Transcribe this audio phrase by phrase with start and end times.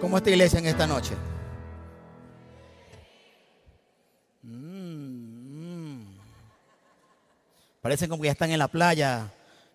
[0.00, 1.14] ¿Cómo está iglesia en esta noche?
[4.42, 6.18] Mm, mm.
[7.80, 9.30] Parecen como que ya están en la playa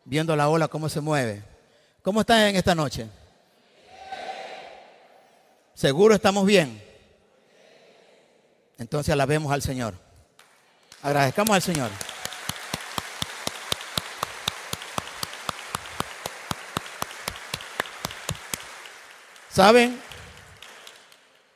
[0.06, 1.44] viendo la ola cómo se mueve.
[2.04, 3.08] ¿Cómo están en esta noche?
[5.74, 6.82] ¿Seguro estamos bien?
[8.78, 9.96] Entonces alabemos al Señor.
[11.02, 11.90] Agradezcamos al Señor.
[19.50, 20.11] ¿Saben?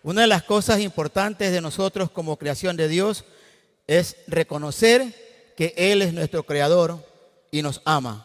[0.05, 3.25] Una de las cosas importantes de nosotros como creación de Dios
[3.87, 7.03] es reconocer que Él es nuestro creador
[7.49, 8.23] y nos ama.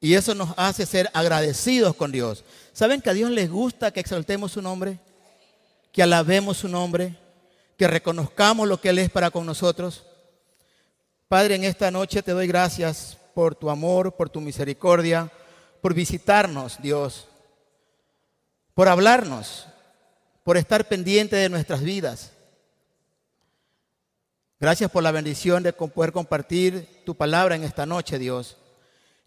[0.00, 2.44] Y eso nos hace ser agradecidos con Dios.
[2.72, 4.98] ¿Saben que a Dios les gusta que exaltemos su nombre?
[5.92, 7.14] Que alabemos su nombre,
[7.76, 10.06] que reconozcamos lo que Él es para con nosotros.
[11.28, 15.30] Padre, en esta noche te doy gracias por tu amor, por tu misericordia,
[15.82, 17.26] por visitarnos, Dios
[18.78, 19.66] por hablarnos,
[20.48, 22.32] por estar pendiente de nuestras vidas.
[24.58, 28.56] Gracias por la bendición de poder compartir tu palabra en esta noche, Dios.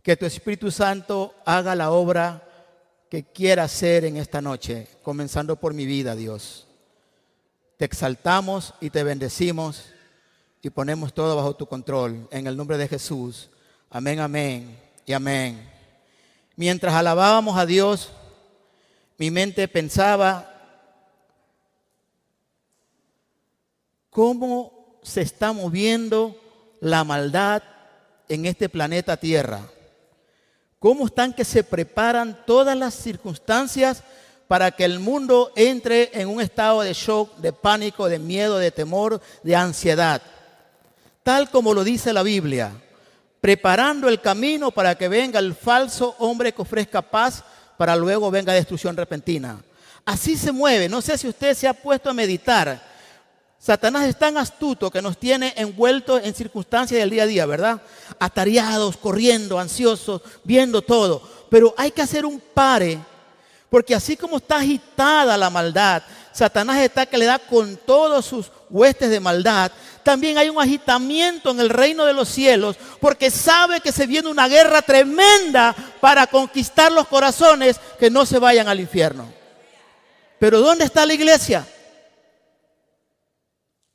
[0.02, 2.42] Que tu Espíritu Santo haga la obra
[3.08, 6.66] que quiera hacer en esta noche, comenzando por mi vida, Dios.
[7.78, 9.90] Te exaltamos y te bendecimos
[10.64, 12.28] y ponemos todo bajo tu control.
[12.31, 13.52] En el nombre de Jesús.
[13.92, 15.70] Amén, amén y amén.
[16.56, 18.09] Mientras alabábamos a Dios,
[19.20, 20.51] mi mente pensaba,
[24.12, 26.40] ¿cómo se está moviendo
[26.80, 27.64] la maldad
[28.30, 29.62] en este planeta Tierra?
[30.78, 34.03] ¿Cómo están que se preparan todas las circunstancias
[34.48, 38.72] para que el mundo entre en un estado de shock, de pánico, de miedo, de
[38.72, 40.22] temor, de ansiedad?
[41.23, 42.72] Tal como lo dice la Biblia,
[43.40, 47.44] preparando el camino para que venga el falso hombre que ofrezca paz
[47.78, 49.64] para luego venga destrucción repentina.
[50.03, 50.90] Así se mueve.
[50.90, 52.91] No sé si usted se ha puesto a meditar.
[53.62, 57.80] Satanás es tan astuto que nos tiene envueltos en circunstancias del día a día, ¿verdad?
[58.18, 61.22] Atareados, corriendo, ansiosos, viendo todo.
[61.47, 62.97] Pero hay que hacer un pare,
[63.69, 68.52] porque así como está agitada la maldad, Satanás está que le da con todos sus
[68.68, 69.72] huestes de maldad,
[70.02, 74.28] también hay un agitamiento en el reino de los cielos, porque sabe que se viene
[74.28, 79.31] una guerra tremenda para conquistar los corazones que no se vayan al infierno.
[80.40, 81.68] Pero ¿dónde está la iglesia?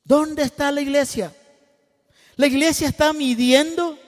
[0.07, 1.35] ¿Dónde está la iglesia?
[2.37, 3.99] La iglesia está midiendo,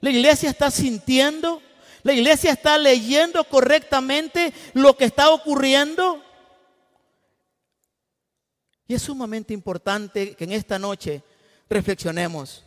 [0.00, 1.62] la iglesia está sintiendo,
[2.02, 6.22] la iglesia está leyendo correctamente lo que está ocurriendo.
[8.86, 11.22] Y es sumamente importante que en esta noche
[11.70, 12.62] reflexionemos.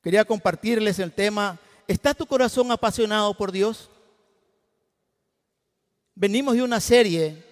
[0.00, 1.58] Quería compartirles el tema,
[1.88, 3.90] ¿está tu corazón apasionado por Dios?
[6.14, 7.45] Venimos de una serie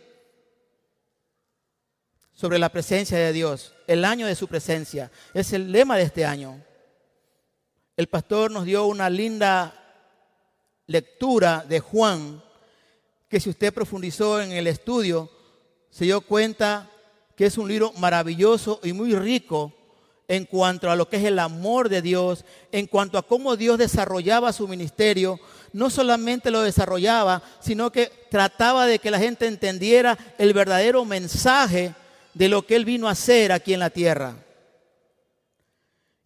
[2.44, 5.10] sobre la presencia de Dios, el año de su presencia.
[5.32, 6.62] Es el lema de este año.
[7.97, 9.72] El pastor nos dio una linda
[10.87, 12.44] lectura de Juan,
[13.31, 15.31] que si usted profundizó en el estudio,
[15.88, 16.91] se dio cuenta
[17.34, 19.72] que es un libro maravilloso y muy rico
[20.28, 23.78] en cuanto a lo que es el amor de Dios, en cuanto a cómo Dios
[23.78, 25.41] desarrollaba su ministerio.
[25.72, 31.94] No solamente lo desarrollaba, sino que trataba de que la gente entendiera el verdadero mensaje
[32.34, 34.36] de lo que Él vino a hacer aquí en la tierra.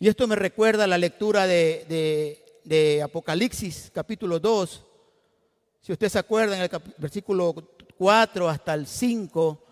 [0.01, 4.85] Y esto me recuerda la lectura de, de Apocalipsis capítulo 2.
[5.81, 7.55] Si usted se acuerda en el versículo
[7.97, 9.65] 4 hasta el 5,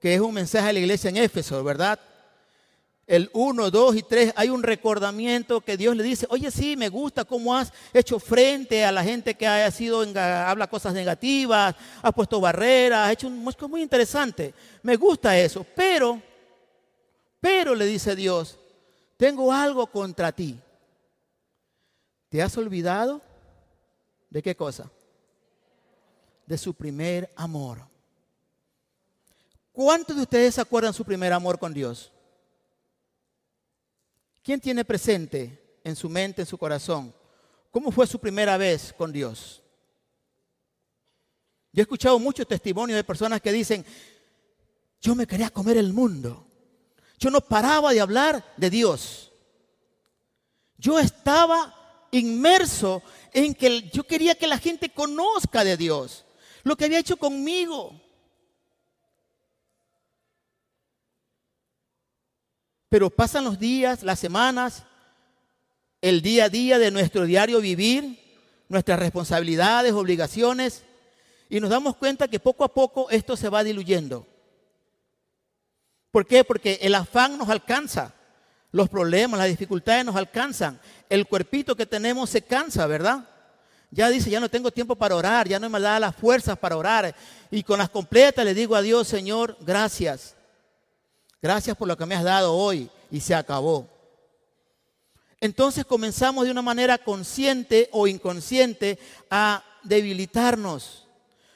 [0.00, 1.98] que es un mensaje a la iglesia en Éfeso, ¿verdad?
[3.10, 6.88] El 1, 2 y 3 hay un recordamiento que Dios le dice, oye sí, me
[6.88, 12.14] gusta cómo has hecho frente a la gente que haya sido, habla cosas negativas, has
[12.14, 14.54] puesto barreras, has hecho un es muy interesante.
[14.82, 16.22] Me gusta eso, pero,
[17.40, 18.58] pero le dice Dios,
[19.16, 20.58] tengo algo contra ti.
[22.28, 23.20] ¿Te has olvidado
[24.30, 24.88] de qué cosa?
[26.50, 27.78] de su primer amor.
[29.70, 32.10] ¿Cuántos de ustedes se acuerdan su primer amor con Dios?
[34.50, 37.14] ¿Quién tiene presente en su mente, en su corazón?
[37.70, 39.62] ¿Cómo fue su primera vez con Dios?
[41.72, 43.86] Yo he escuchado muchos testimonios de personas que dicen,
[45.00, 46.48] yo me quería comer el mundo.
[47.20, 49.30] Yo no paraba de hablar de Dios.
[50.78, 56.24] Yo estaba inmerso en que yo quería que la gente conozca de Dios
[56.64, 57.92] lo que había hecho conmigo.
[62.90, 64.82] Pero pasan los días, las semanas,
[66.02, 68.18] el día a día de nuestro diario vivir,
[68.68, 70.84] nuestras responsabilidades, obligaciones,
[71.52, 74.24] Y nos damos cuenta que poco a poco esto se va diluyendo.
[76.12, 76.44] ¿Por qué?
[76.44, 78.14] Porque el afán nos alcanza.
[78.70, 80.80] Los problemas, las dificultades nos alcanzan.
[81.08, 83.28] El cuerpito que tenemos se cansa, ¿verdad?
[83.90, 86.76] Ya dice, ya no tengo tiempo para orar, ya no me da las fuerzas para
[86.76, 87.14] orar.
[87.50, 90.36] Y con las completas le digo a Dios, Señor, gracias.
[91.42, 92.90] Gracias por lo que me has dado hoy.
[93.10, 93.88] Y se acabó.
[95.40, 98.98] Entonces comenzamos de una manera consciente o inconsciente
[99.30, 101.06] a debilitarnos.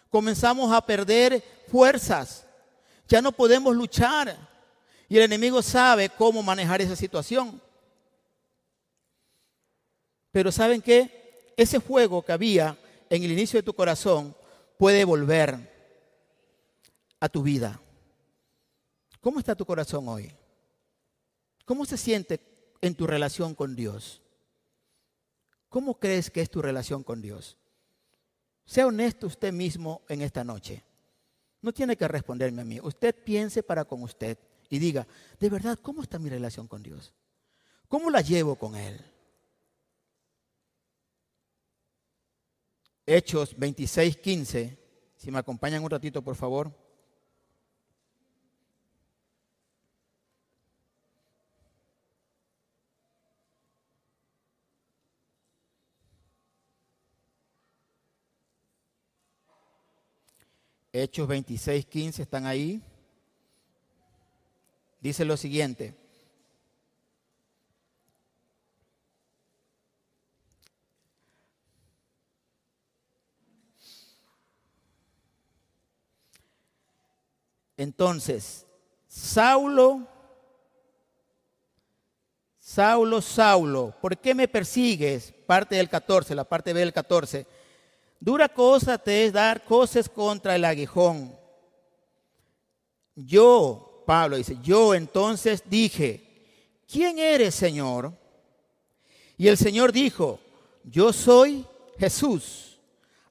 [0.08, 2.46] Comenzamos a perder fuerzas.
[3.08, 4.36] Ya no podemos luchar.
[5.08, 7.60] Y el enemigo sabe cómo manejar esa situación.
[10.32, 11.52] Pero ¿saben qué?
[11.56, 12.76] Ese fuego que había
[13.10, 14.34] en el inicio de tu corazón
[14.78, 15.72] puede volver
[17.20, 17.80] a tu vida.
[19.24, 20.30] ¿Cómo está tu corazón hoy?
[21.64, 24.20] ¿Cómo se siente en tu relación con Dios?
[25.70, 27.56] ¿Cómo crees que es tu relación con Dios?
[28.66, 30.84] Sea honesto usted mismo en esta noche.
[31.62, 32.78] No tiene que responderme a mí.
[32.82, 34.36] Usted piense para con usted
[34.68, 35.06] y diga,
[35.40, 37.14] de verdad, ¿cómo está mi relación con Dios?
[37.88, 39.00] ¿Cómo la llevo con Él?
[43.06, 44.78] Hechos 26, 15.
[45.16, 46.83] Si me acompañan un ratito, por favor.
[60.96, 62.80] Hechos 26, 15 están ahí.
[65.00, 65.92] Dice lo siguiente.
[77.76, 78.64] Entonces,
[79.08, 80.06] Saulo,
[82.60, 85.34] Saulo, Saulo, ¿por qué me persigues?
[85.44, 87.63] Parte del 14, la parte B del 14.
[88.24, 91.36] Dura cosa te es dar cosas contra el aguijón.
[93.14, 98.14] Yo, Pablo dice, yo entonces dije, ¿quién eres, Señor?
[99.36, 100.40] Y el Señor dijo,
[100.84, 101.66] yo soy
[101.98, 102.78] Jesús,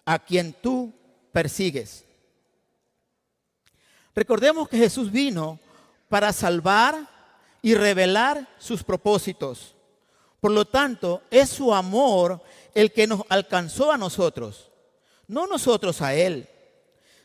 [0.06, 0.94] a quien tú
[1.32, 2.06] persigues.
[4.14, 5.58] Recordemos que Jesús vino
[6.08, 7.10] para salvar
[7.64, 9.74] y revelar sus propósitos.
[10.40, 12.40] Por lo tanto, es su amor
[12.76, 14.70] el que nos alcanzó a nosotros
[15.28, 16.48] no nosotros a Él.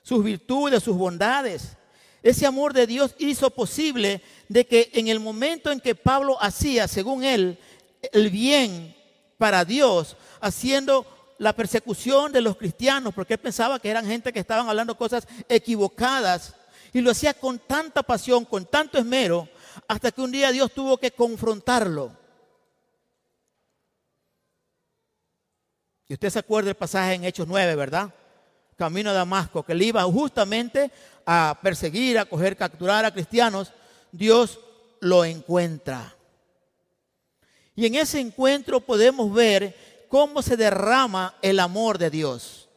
[0.03, 1.77] Sus virtudes, sus bondades.
[2.23, 6.89] Ese amor de Dios hizo posible de que en el momento en que Pablo hacía,
[6.89, 7.59] según él,
[8.13, 8.97] el bien
[9.37, 11.07] para Dios, haciendo
[11.39, 15.29] la persecución de los cristianos, porque él pensaba que eran gente que estaban hablando cosas
[15.49, 16.55] equivocadas,
[16.93, 19.49] y lo hacía con tanta pasión, con tanto esmero,
[19.87, 22.13] hasta que un día Dios tuvo que confrontarlo.
[26.09, 28.13] Y usted se acuerda del pasaje en Hechos 9, ¿verdad?
[28.77, 30.91] Camino a Damasco, que él iba justamente
[31.27, 33.73] a perseguir, a coger, capturar a cristianos.
[34.11, 34.59] Dios
[35.01, 36.17] lo encuentra.
[37.77, 39.77] Y en ese encuentro podemos ver
[40.09, 42.71] cómo se derrama el amor de Dios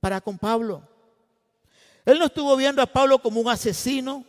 [0.00, 0.82] para con Pablo.
[2.04, 4.24] Él no estuvo viendo a Pablo como un asesino,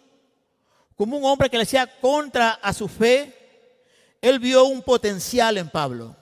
[0.96, 3.34] como un hombre que le hacía contra a su fe.
[4.22, 6.19] Él vio un potencial en Pablo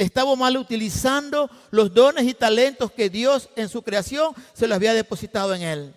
[0.00, 4.94] estaba mal utilizando los dones y talentos que Dios en su creación se los había
[4.94, 5.94] depositado en él.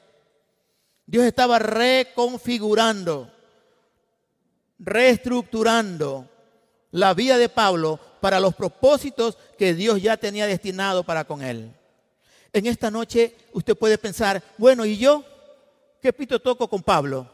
[1.06, 3.32] Dios estaba reconfigurando,
[4.78, 6.30] reestructurando
[6.92, 11.74] la vida de Pablo para los propósitos que Dios ya tenía destinado para con él.
[12.52, 15.24] En esta noche usted puede pensar, bueno, ¿y yo?
[16.02, 17.32] ¿Qué pito toco con Pablo?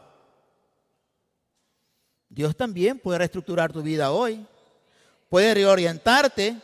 [2.28, 4.46] Dios también puede reestructurar tu vida hoy
[5.30, 6.56] puede reorientarte,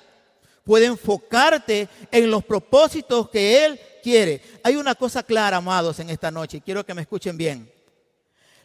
[0.66, 4.42] puede enfocarte en los propósitos que Él quiere.
[4.64, 7.72] Hay una cosa clara, amados, en esta noche, quiero que me escuchen bien.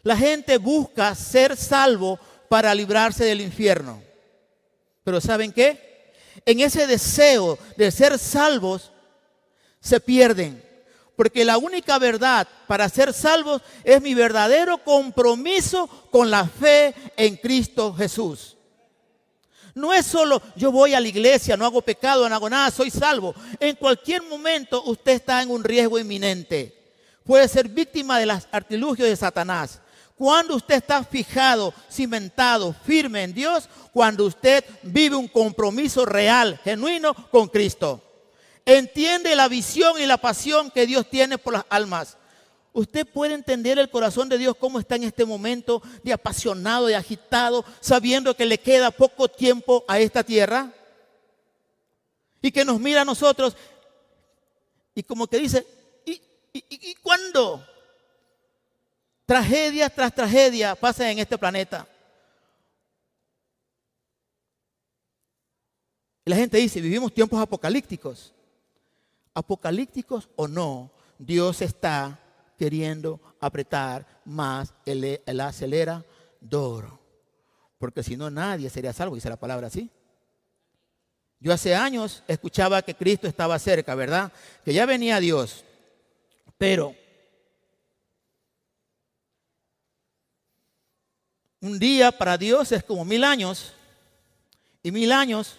[0.02, 2.18] La gente busca ser salvo
[2.48, 4.02] para librarse del infierno.
[5.04, 6.12] Pero ¿saben qué?
[6.44, 8.90] En ese deseo de ser salvos,
[9.80, 10.60] se pierden.
[11.14, 17.36] Porque la única verdad para ser salvos es mi verdadero compromiso con la fe en
[17.36, 18.56] Cristo Jesús.
[19.74, 22.90] No es solo yo voy a la iglesia, no hago pecado, no hago nada, soy
[22.90, 23.34] salvo.
[23.58, 26.78] En cualquier momento usted está en un riesgo inminente.
[27.24, 29.80] Puede ser víctima de las artilugios de Satanás.
[30.16, 37.14] Cuando usted está fijado, cimentado, firme en Dios, cuando usted vive un compromiso real, genuino
[37.30, 38.02] con Cristo.
[38.64, 42.16] Entiende la visión y la pasión que Dios tiene por las almas.
[42.74, 46.96] Usted puede entender el corazón de Dios cómo está en este momento de apasionado, de
[46.96, 50.72] agitado, sabiendo que le queda poco tiempo a esta tierra.
[52.40, 53.56] Y que nos mira a nosotros
[54.94, 55.66] y como que dice,
[56.04, 57.66] ¿y, cuándo?
[59.24, 61.88] Tragedia tras tragedia pasa en este planeta.
[66.24, 68.32] Y la gente dice, vivimos tiempos apocalípticos.
[69.34, 72.18] Apocalípticos o no, Dios está
[72.58, 76.98] queriendo apretar más el, el acelerador.
[77.78, 79.90] Porque si no, nadie sería salvo, dice la palabra así.
[81.40, 84.32] Yo hace años escuchaba que Cristo estaba cerca, ¿verdad?
[84.64, 85.64] Que ya venía Dios.
[86.56, 86.94] Pero
[91.60, 93.72] un día para Dios es como mil años.
[94.84, 95.56] Y mil años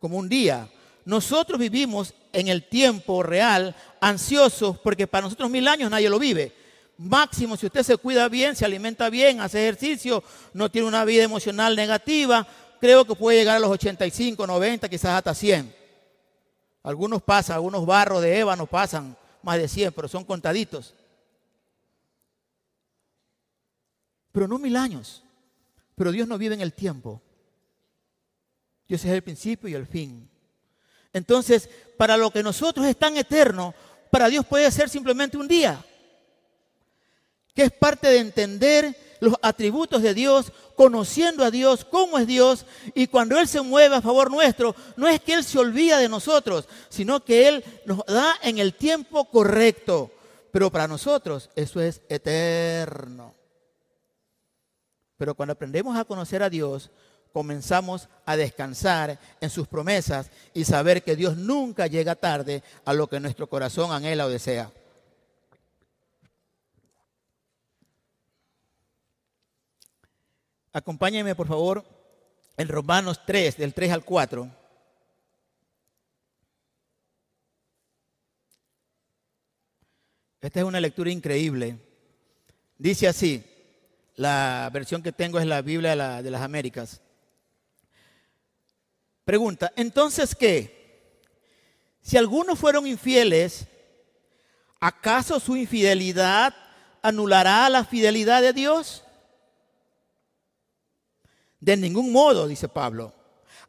[0.00, 0.68] como un día.
[1.06, 6.52] Nosotros vivimos en el tiempo real ansiosos porque para nosotros mil años nadie lo vive.
[6.98, 11.22] Máximo, si usted se cuida bien, se alimenta bien, hace ejercicio, no tiene una vida
[11.22, 12.44] emocional negativa,
[12.80, 15.72] creo que puede llegar a los 85, 90, quizás hasta 100.
[16.82, 20.92] Algunos pasan, algunos barros de ébano pasan más de 100, pero son contaditos.
[24.32, 25.22] Pero no mil años.
[25.94, 27.22] Pero Dios no vive en el tiempo.
[28.88, 30.28] Dios es el principio y el fin.
[31.16, 33.74] Entonces, para lo que nosotros es tan eterno,
[34.10, 35.82] para Dios puede ser simplemente un día.
[37.54, 42.66] Que es parte de entender los atributos de Dios, conociendo a Dios, cómo es Dios,
[42.94, 46.10] y cuando Él se mueve a favor nuestro, no es que Él se olvida de
[46.10, 50.10] nosotros, sino que Él nos da en el tiempo correcto.
[50.52, 53.34] Pero para nosotros eso es eterno.
[55.16, 56.90] Pero cuando aprendemos a conocer a Dios,
[57.36, 63.08] comenzamos a descansar en sus promesas y saber que Dios nunca llega tarde a lo
[63.08, 64.72] que nuestro corazón anhela o desea.
[70.72, 71.84] Acompáñenme por favor
[72.56, 74.50] en Romanos 3, del 3 al 4.
[80.40, 81.76] Esta es una lectura increíble.
[82.78, 83.44] Dice así,
[84.14, 87.02] la versión que tengo es la Biblia de, las Américas.
[89.26, 91.18] Pregunta, entonces qué?
[92.00, 93.66] Si algunos fueron infieles,
[94.78, 96.54] ¿acaso su infidelidad
[97.02, 99.02] anulará la fidelidad de Dios?
[101.58, 103.12] De ningún modo, dice Pablo.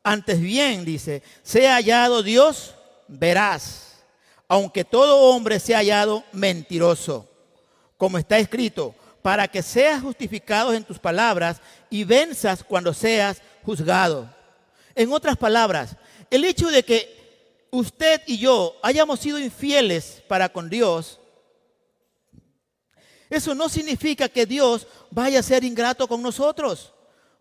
[0.04, 2.76] Antes bien, dice, sea hallado Dios,
[3.08, 3.96] verás,
[4.48, 7.28] aunque todo hombre sea hallado mentiroso,
[7.98, 11.60] como está escrito, para que seas justificado en tus palabras
[11.90, 14.37] y venzas cuando seas juzgado.
[14.98, 15.96] En otras palabras,
[16.32, 21.20] el hecho de que usted y yo hayamos sido infieles para con Dios,
[23.30, 26.94] eso no significa que Dios vaya a ser ingrato con nosotros,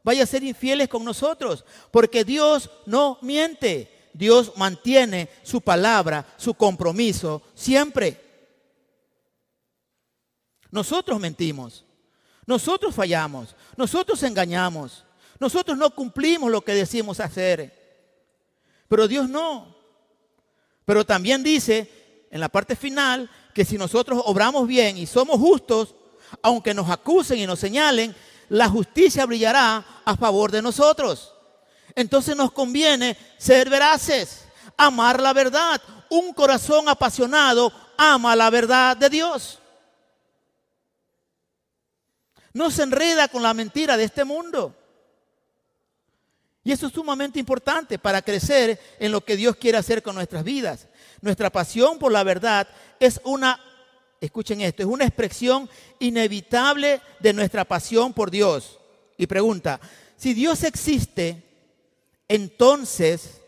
[0.05, 3.91] vaya a ser infieles con nosotros, porque Dios no miente.
[4.13, 8.21] Dios mantiene su palabra, su compromiso siempre.
[10.71, 11.87] Nosotros mentimos,
[12.47, 15.06] nosotros fallamos, nosotros engañamos.
[15.39, 17.73] Nosotros no cumplimos lo que decimos hacer,
[18.89, 19.77] pero Dios no.
[20.85, 25.95] Pero también dice en la parte final que si nosotros obramos bien y somos justos,
[26.43, 28.15] aunque nos acusen y nos señalen,
[28.49, 31.33] la justicia brillará a favor de nosotros.
[31.95, 34.45] Entonces nos conviene ser veraces,
[34.77, 35.81] amar la verdad.
[36.09, 39.59] Un corazón apasionado ama la verdad de Dios.
[42.53, 44.75] No se enreda con la mentira de este mundo.
[46.67, 50.43] Y eso es sumamente importante para crecer en lo que Dios quiere hacer con nuestras
[50.43, 50.89] vidas.
[51.21, 52.67] Nuestra pasión por la verdad
[52.99, 53.61] es una,
[54.21, 55.71] escuchen esto, es una expresión
[56.01, 58.81] inevitable de nuestra pasión por Dios.
[59.17, 59.79] Y pregunta,
[60.17, 61.41] si Dios existe,
[62.27, 63.41] entonces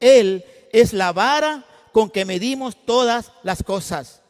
[0.00, 4.22] Él es la vara con que medimos todas las cosas.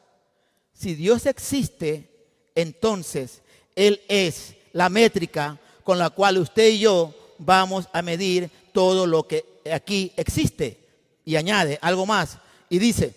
[0.74, 2.10] Si Dios existe,
[2.54, 3.40] entonces
[3.74, 9.26] Él es la métrica con la cual usted y yo vamos a medir todo lo
[9.26, 10.78] que aquí existe.
[11.24, 12.38] Y añade algo más.
[12.68, 13.14] Y dice,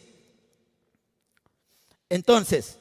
[2.09, 2.77] entonces,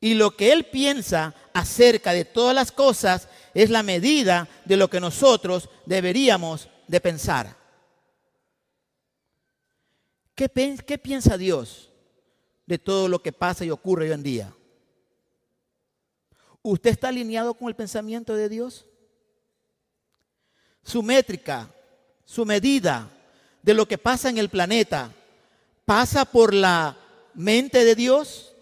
[0.00, 4.88] y lo que Él piensa acerca de todas las cosas es la medida de lo
[4.88, 7.56] que nosotros deberíamos de pensar.
[10.34, 10.48] ¿Qué,
[10.86, 11.90] ¿Qué, piensa Dios
[12.66, 14.54] de todo lo que pasa y ocurre hoy en día?
[16.62, 18.86] ¿Usted está alineado con el pensamiento de Dios?
[20.90, 21.70] Su métrica,
[22.24, 23.08] su medida
[23.62, 25.12] de lo que pasa en el planeta,
[25.84, 26.96] pasa por la
[27.34, 28.54] mente de Dios?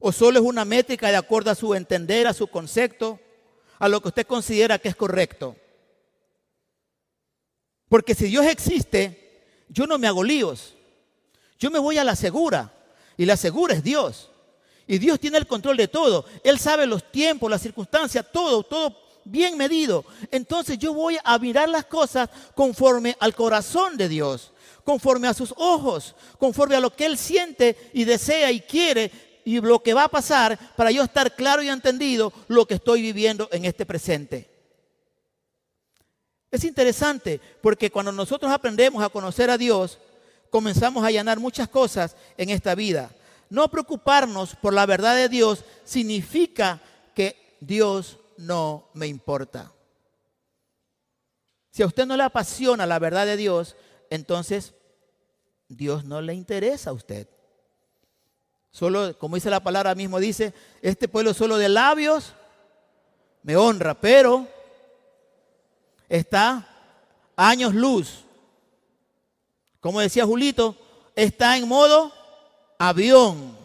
[0.00, 3.18] ¿O solo es una métrica de acuerdo a su entender, a su concepto,
[3.78, 5.56] a lo que usted considera que es correcto?
[7.88, 10.74] Porque si Dios existe, yo no me hago líos.
[11.58, 12.72] Yo me voy a la segura.
[13.16, 14.30] Y la segura es Dios.
[14.86, 16.24] Y Dios tiene el control de todo.
[16.44, 20.04] Él sabe los tiempos, las circunstancias, todo, todo bien medido.
[20.30, 24.52] Entonces yo voy a mirar las cosas conforme al corazón de Dios,
[24.84, 29.10] conforme a sus ojos, conforme a lo que Él siente y desea y quiere
[29.44, 33.00] y lo que va a pasar para yo estar claro y entendido lo que estoy
[33.00, 34.48] viviendo en este presente.
[36.50, 39.98] Es interesante porque cuando nosotros aprendemos a conocer a Dios,
[40.50, 43.10] comenzamos a llenar muchas cosas en esta vida.
[43.50, 46.80] No preocuparnos por la verdad de Dios significa
[47.14, 49.70] que Dios no me importa.
[51.70, 53.76] Si a usted no le apasiona la verdad de Dios,
[54.10, 54.74] entonces
[55.68, 57.28] Dios no le interesa a usted.
[58.70, 62.32] Solo, como dice la palabra mismo, dice, este pueblo solo de labios
[63.42, 64.46] me honra, pero
[66.08, 66.66] está
[67.36, 68.24] años luz.
[69.80, 70.76] Como decía Julito,
[71.14, 72.12] está en modo
[72.78, 73.56] avión.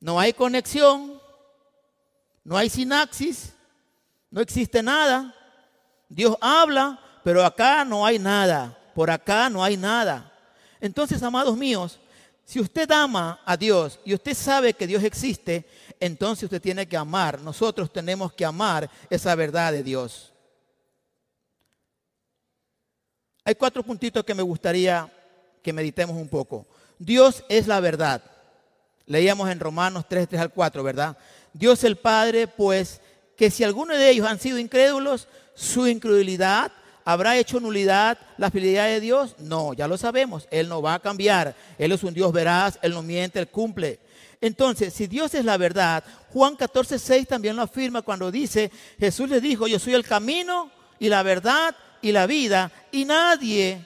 [0.00, 1.19] No hay conexión,
[2.44, 3.52] no hay sinapsis,
[4.30, 5.34] no existe nada.
[6.08, 8.76] Dios habla, pero acá no hay nada.
[8.94, 10.32] Por acá no hay nada.
[10.80, 11.98] Entonces, amados míos,
[12.44, 15.68] si usted ama a Dios y usted sabe que Dios existe,
[16.00, 17.40] entonces usted tiene que amar.
[17.40, 20.32] Nosotros tenemos que amar esa verdad de Dios.
[23.44, 25.08] Hay cuatro puntitos que me gustaría
[25.62, 26.66] que meditemos un poco.
[26.98, 28.22] Dios es la verdad.
[29.06, 31.16] Leíamos en Romanos 3, 3 al 4, ¿verdad?
[31.52, 33.00] Dios el Padre, pues,
[33.36, 36.72] que si alguno de ellos han sido incrédulos, su incredulidad
[37.04, 39.34] habrá hecho nulidad la fidelidad de Dios.
[39.38, 41.54] No, ya lo sabemos, Él no va a cambiar.
[41.78, 43.98] Él es un Dios veraz, Él no miente, Él cumple.
[44.40, 46.02] Entonces, si Dios es la verdad,
[46.32, 50.70] Juan 14, 6 también lo afirma cuando dice, Jesús le dijo, yo soy el camino
[50.98, 53.84] y la verdad y la vida, y nadie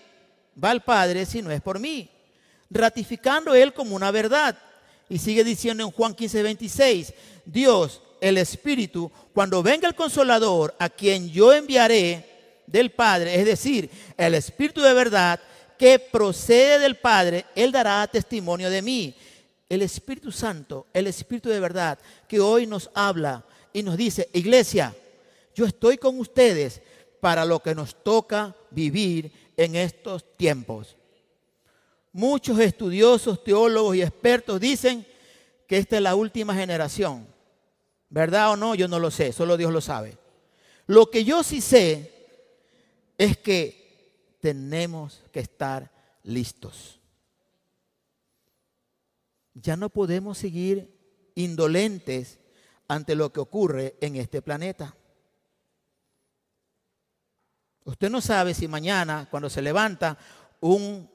[0.63, 2.09] va al Padre si no es por mí,
[2.71, 4.57] ratificando Él como una verdad.
[5.09, 10.89] Y sigue diciendo en Juan 15, 26, Dios, el Espíritu, cuando venga el consolador, a
[10.89, 15.41] quien yo enviaré del Padre, es decir, el Espíritu de verdad,
[15.79, 19.15] que procede del Padre, Él dará testimonio de mí.
[19.69, 24.95] El Espíritu Santo, el Espíritu de verdad, que hoy nos habla y nos dice, iglesia,
[25.55, 26.81] yo estoy con ustedes
[27.21, 30.97] para lo que nos toca vivir en estos tiempos.
[32.15, 35.05] Muchos estudiosos, teólogos y expertos dicen
[35.67, 37.27] que esta es la última generación.
[38.09, 38.77] ¿Verdad o no?
[38.77, 40.17] Yo no lo sé, solo Dios lo sabe.
[40.87, 42.13] Lo que yo sí sé
[43.19, 45.91] es que tenemos que estar
[46.23, 47.01] listos.
[49.55, 50.97] Ya no podemos seguir
[51.35, 52.39] indolentes
[52.87, 54.95] ante lo que ocurre en este planeta.
[57.83, 60.17] Usted no sabe si mañana, cuando se levanta,
[60.61, 61.13] un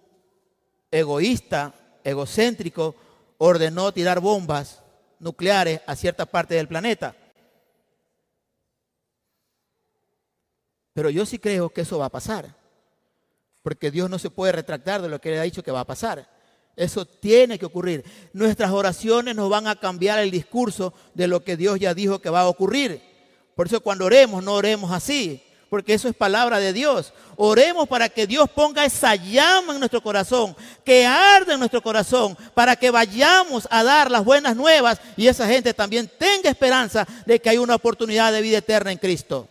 [0.91, 1.73] egoísta,
[2.03, 2.95] egocéntrico,
[3.37, 4.81] ordenó tirar bombas
[5.19, 7.15] nucleares a cierta parte del planeta.
[10.93, 12.55] Pero yo sí creo que eso va a pasar.
[13.61, 15.87] Porque Dios no se puede retractar de lo que Él ha dicho que va a
[15.87, 16.29] pasar.
[16.75, 18.03] Eso tiene que ocurrir.
[18.33, 22.29] Nuestras oraciones nos van a cambiar el discurso de lo que Dios ya dijo que
[22.29, 23.01] va a ocurrir.
[23.55, 27.13] Por eso cuando oremos, no oremos así porque eso es palabra de Dios.
[27.35, 32.37] Oremos para que Dios ponga esa llama en nuestro corazón, que arde en nuestro corazón,
[32.53, 37.39] para que vayamos a dar las buenas nuevas y esa gente también tenga esperanza de
[37.39, 39.47] que hay una oportunidad de vida eterna en Cristo.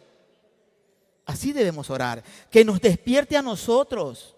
[1.25, 4.35] Así debemos orar, que nos despierte a nosotros.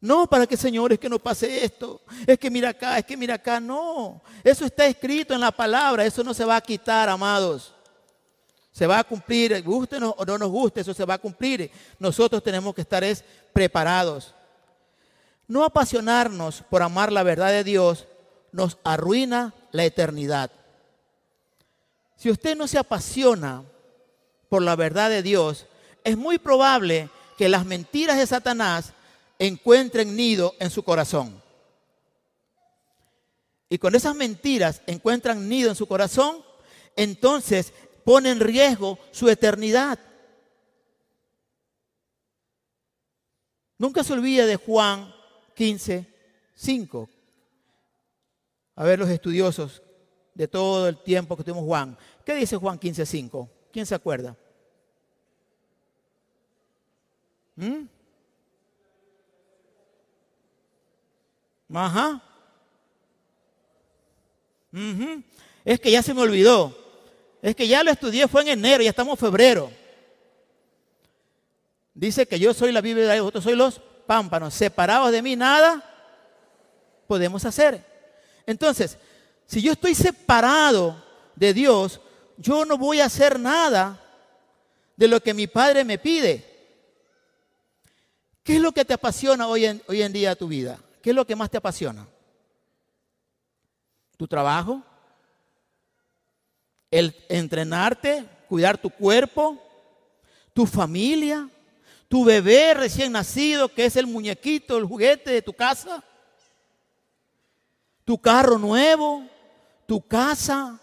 [0.00, 3.16] No para que, Señor, es que no pase esto, es que mira acá, es que
[3.16, 4.20] mira acá, no.
[4.42, 7.72] Eso está escrito en la palabra, eso no se va a quitar, amados.
[8.72, 11.70] Se va a cumplir, guste o no nos guste, eso se va a cumplir.
[11.98, 13.04] Nosotros tenemos que estar
[13.52, 14.34] preparados.
[15.46, 18.06] No apasionarnos por amar la verdad de Dios
[18.50, 20.50] nos arruina la eternidad.
[22.16, 23.62] Si usted no se apasiona
[24.48, 25.66] por la verdad de Dios,
[26.04, 28.92] es muy probable que las mentiras de Satanás
[29.38, 31.42] encuentren nido en su corazón.
[33.68, 36.36] Y con esas mentiras encuentran nido en su corazón,
[36.94, 37.72] entonces
[38.04, 39.98] pone en riesgo su eternidad.
[43.78, 45.12] Nunca se olvide de Juan
[45.54, 46.06] 15,
[46.54, 47.08] 5.
[48.76, 49.82] A ver los estudiosos
[50.34, 51.98] de todo el tiempo que tuvimos Juan.
[52.24, 53.50] ¿Qué dice Juan 15, 5?
[53.72, 54.36] ¿Quién se acuerda?
[57.56, 57.86] ¿Mm?
[61.74, 62.22] Ajá.
[65.64, 66.81] Es que ya se me olvidó.
[67.42, 69.70] Es que ya lo estudié, fue en enero, ya estamos en febrero.
[71.92, 75.82] Dice que yo soy la Biblia de vosotros soy los pámpanos, separados de mí nada
[77.08, 77.84] podemos hacer.
[78.46, 78.96] Entonces,
[79.46, 82.00] si yo estoy separado de Dios,
[82.36, 84.00] yo no voy a hacer nada
[84.96, 86.48] de lo que mi Padre me pide.
[88.44, 90.78] ¿Qué es lo que te apasiona hoy en, hoy en día tu vida?
[91.02, 92.06] ¿Qué es lo que más te apasiona?
[94.16, 94.82] ¿Tu trabajo?
[96.92, 98.24] ¿El entrenarte?
[98.48, 99.58] ¿Cuidar tu cuerpo?
[100.52, 101.48] ¿Tu familia?
[102.06, 106.04] ¿Tu bebé recién nacido que es el muñequito, el juguete de tu casa?
[108.04, 109.26] ¿Tu carro nuevo?
[109.86, 110.78] ¿Tu casa?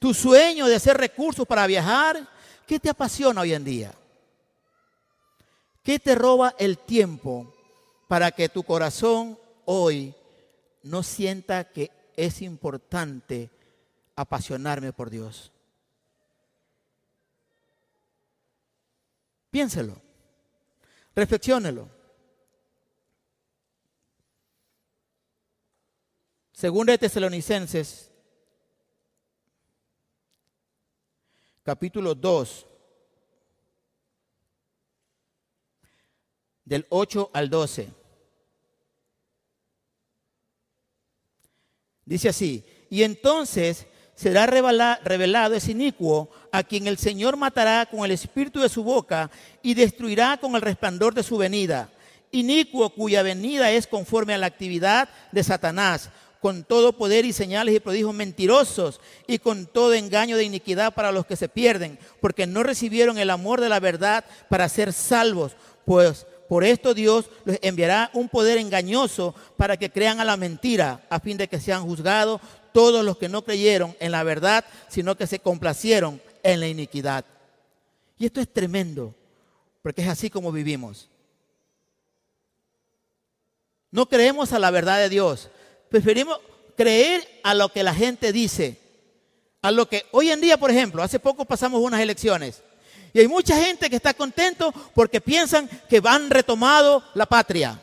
[0.00, 2.28] ¿Tu sueño de hacer recursos para viajar?
[2.66, 3.94] ¿Qué te apasiona hoy en día?
[5.84, 7.54] ¿Qué te roba el tiempo
[8.08, 10.12] para que tu corazón hoy
[10.82, 13.50] no sienta que es importante
[14.22, 15.52] apasionarme por Dios?
[19.50, 20.00] Piénselo,
[21.14, 21.88] reflexiónelo.
[26.52, 28.10] Segunda de Tesalonicenses,
[31.64, 32.66] capítulo 2,
[36.64, 37.92] del 8 al 12.
[42.04, 48.10] Dice así, y entonces será revelado ese inicuo a quien el Señor matará con el
[48.10, 49.30] espíritu de su boca
[49.62, 51.88] y destruirá con el resplandor de su venida.
[52.30, 57.74] Inicuo cuya venida es conforme a la actividad de Satanás, con todo poder y señales
[57.74, 62.46] y prodigios mentirosos y con todo engaño de iniquidad para los que se pierden, porque
[62.46, 65.52] no recibieron el amor de la verdad para ser salvos,
[65.84, 71.00] pues por esto Dios les enviará un poder engañoso para que crean a la mentira,
[71.08, 72.40] a fin de que sean juzgados
[72.72, 77.24] todos los que no creyeron en la verdad, sino que se complacieron en la iniquidad.
[78.18, 79.14] Y esto es tremendo,
[79.82, 81.08] porque es así como vivimos.
[83.90, 85.50] No creemos a la verdad de Dios,
[85.90, 86.38] preferimos
[86.76, 88.78] creer a lo que la gente dice,
[89.60, 92.62] a lo que hoy en día, por ejemplo, hace poco pasamos unas elecciones
[93.12, 97.78] y hay mucha gente que está contento porque piensan que van retomado la patria.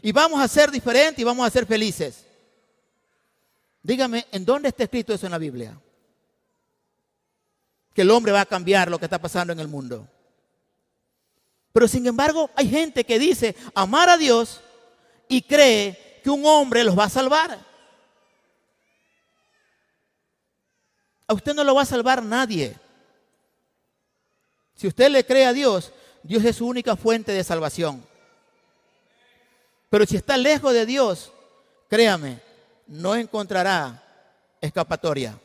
[0.00, 2.23] Y vamos a ser diferentes y vamos a ser felices.
[3.84, 5.78] Dígame, ¿en dónde está escrito eso en la Biblia?
[7.92, 10.08] Que el hombre va a cambiar lo que está pasando en el mundo.
[11.70, 14.62] Pero sin embargo, hay gente que dice amar a Dios
[15.28, 17.58] y cree que un hombre los va a salvar.
[21.26, 22.74] A usted no lo va a salvar nadie.
[24.74, 25.92] Si usted le cree a Dios,
[26.22, 28.02] Dios es su única fuente de salvación.
[29.90, 31.32] Pero si está lejos de Dios,
[31.90, 32.40] créame,
[32.86, 34.02] no encontrará
[34.60, 35.38] escapatoria.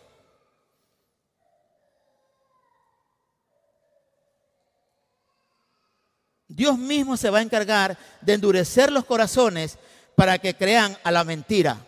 [6.48, 9.78] Dios mismo se va a encargar de endurecer los corazones
[10.16, 11.86] para que crean a la mentira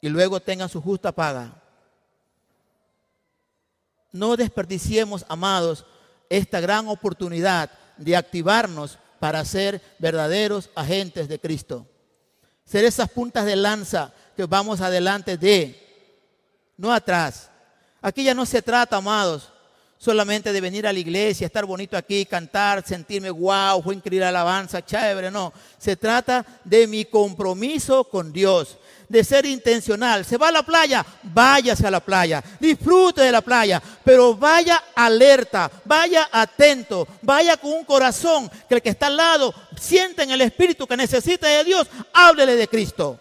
[0.00, 1.62] y luego tengan su justa paga.
[4.12, 5.86] No desperdiciemos, amados,
[6.28, 11.86] esta gran oportunidad de activarnos para ser verdaderos agentes de Cristo.
[12.64, 15.78] Ser esas puntas de lanza que vamos adelante de,
[16.76, 17.50] no atrás.
[18.00, 19.52] Aquí ya no se trata, amados,
[19.98, 24.84] solamente de venir a la iglesia, estar bonito aquí, cantar, sentirme wow, fue increíble alabanza,
[24.84, 25.52] chévere, no.
[25.78, 28.78] Se trata de mi compromiso con Dios,
[29.12, 30.24] de ser intencional.
[30.24, 31.04] ¿Se va a la playa?
[31.22, 37.72] Váyase a la playa, disfrute de la playa, pero vaya alerta, vaya atento, vaya con
[37.72, 41.62] un corazón que el que está al lado siente en el espíritu que necesita de
[41.62, 43.20] Dios, háblele de Cristo.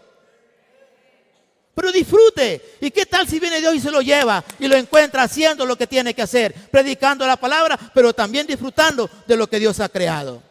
[1.76, 2.78] Pero disfrute.
[2.80, 5.78] ¿Y qué tal si viene Dios y se lo lleva y lo encuentra haciendo lo
[5.78, 6.54] que tiene que hacer?
[6.70, 10.42] Predicando la palabra, pero también disfrutando de lo que Dios ha creado.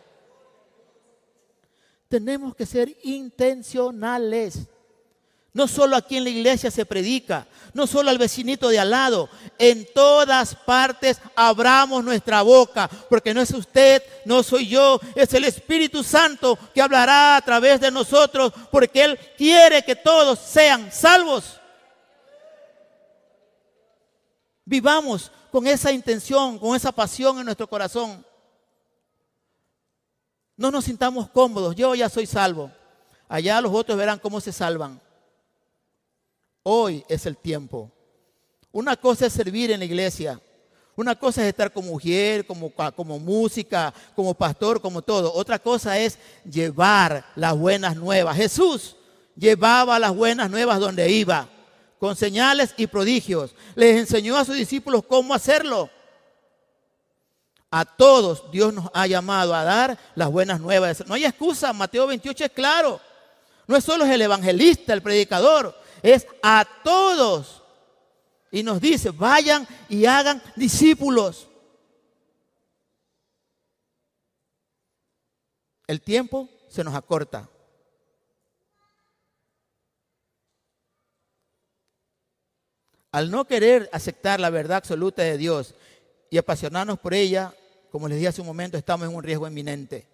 [2.09, 4.66] Tenemos que ser intencionales.
[5.52, 9.28] No solo aquí en la iglesia se predica, no solo al vecinito de al lado,
[9.58, 15.44] en todas partes abramos nuestra boca, porque no es usted, no soy yo, es el
[15.44, 21.60] Espíritu Santo que hablará a través de nosotros, porque Él quiere que todos sean salvos.
[24.64, 28.24] Vivamos con esa intención, con esa pasión en nuestro corazón.
[30.56, 32.70] No nos sintamos cómodos, yo ya soy salvo.
[33.28, 35.00] Allá los otros verán cómo se salvan.
[36.62, 37.90] Hoy es el tiempo.
[38.73, 40.40] Una cosa es servir en la iglesia.
[40.96, 45.33] Una cosa es estar como mujer, como, música, como pastor, como todo.
[45.33, 48.37] Otra cosa es llevar las buenas nuevas.
[48.37, 48.96] Jesús
[49.35, 51.49] llevaba las buenas nuevas donde iba,
[51.99, 53.55] con señales y prodigios.
[53.75, 55.88] Les enseñó a sus discípulos cómo hacerlo.
[57.70, 61.07] A todos Dios nos ha llamado a dar las buenas nuevas.
[61.07, 63.01] No hay excusa, Mateo 28 es claro.
[63.66, 67.62] No es solo el evangelista, el predicador, es a todos.
[68.50, 71.48] Y nos dice, vayan y hagan discípulos.
[75.86, 77.48] El tiempo se nos acorta.
[83.12, 85.74] Al no querer aceptar la verdad absoluta de Dios
[86.30, 87.52] y apasionarnos por ella,
[87.90, 90.06] como les dije hace un momento, estamos en un riesgo inminente.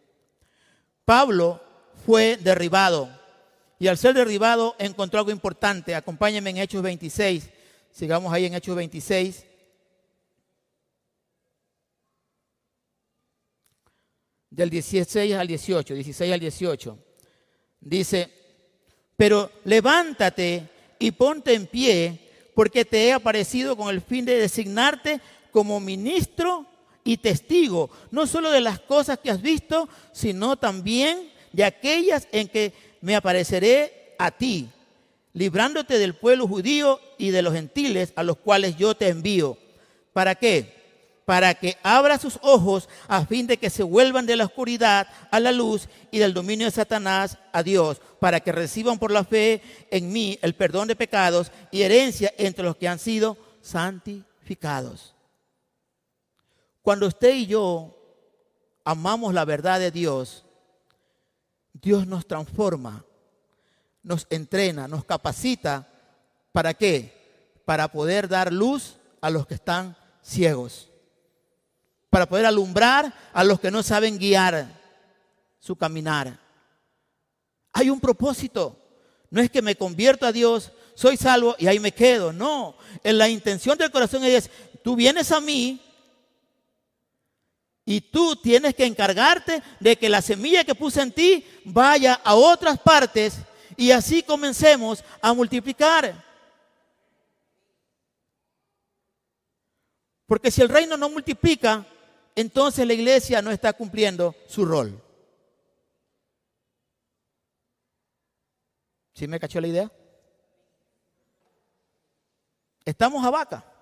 [1.05, 1.61] Pablo
[2.07, 3.11] fue derribado
[3.79, 5.95] y al ser derribado encontró algo importante.
[5.95, 7.51] Acompáñenme en Hechos 26.
[7.91, 9.45] Sigamos ahí en Hechos 26.
[14.51, 16.99] Del 16 al 18, 16 al 18.
[17.81, 18.33] Dice,
[19.17, 22.21] pero levántate y ponte en pie,
[22.55, 26.67] porque te he aparecido con el fin de designarte como ministro
[27.05, 32.49] y testigo, no solo de las cosas que has visto, sino también de aquellas en
[32.49, 32.73] que
[33.07, 34.69] me apareceré a ti,
[35.33, 39.57] librándote del pueblo judío y de los gentiles a los cuales yo te envío.
[40.13, 40.75] ¿Para qué?
[41.25, 45.39] Para que abra sus ojos a fin de que se vuelvan de la oscuridad a
[45.39, 49.63] la luz y del dominio de Satanás a Dios, para que reciban por la fe
[49.93, 55.15] en mí el perdón de pecados y herencia entre los que han sido santificados.
[56.83, 57.97] Cuando usted y yo
[58.85, 60.46] amamos la verdad de Dios,
[61.81, 63.05] Dios nos transforma,
[64.03, 65.87] nos entrena, nos capacita.
[66.53, 67.61] ¿Para qué?
[67.65, 70.91] Para poder dar luz a los que están ciegos.
[72.11, 74.69] Para poder alumbrar a los que no saben guiar
[75.59, 76.39] su caminar.
[77.73, 78.79] Hay un propósito.
[79.31, 82.33] No es que me convierto a Dios, soy salvo y ahí me quedo.
[82.33, 84.49] No, en la intención del corazón es,
[84.83, 85.83] tú vienes a mí
[87.89, 92.35] y tú tienes que encargarte de que la semilla que puse en ti vaya a
[92.35, 93.39] otras partes
[93.77, 96.25] y así comencemos a multiplicar.
[100.27, 101.87] Porque si el reino no multiplica,
[102.35, 105.01] entonces la iglesia no está cumpliendo su rol.
[109.15, 109.93] ¿Sí me cachó la idea?
[112.85, 113.76] Estamos a vaca.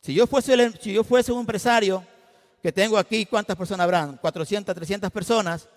[0.00, 2.04] Si yo fuese, si yo fuese un empresario
[2.62, 4.16] que tengo aquí, ¿cuántas personas habrán?
[4.16, 5.68] 400, 300 personas.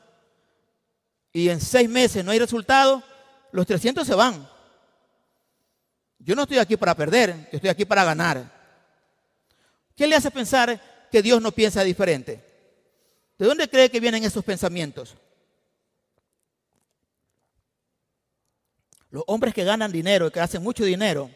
[1.34, 3.03] Y en seis meses no hay resultado,
[3.51, 4.47] los 300 se van.
[6.19, 8.62] Yo no estoy aquí para perder, yo estoy aquí para ganar.
[9.95, 12.45] ¿Qué le hace pensar que Dios no piensa diferente?
[13.38, 15.15] ¿De dónde cree que vienen esos pensamientos?
[19.10, 21.29] Los hombres que ganan dinero y que hacen mucho dinero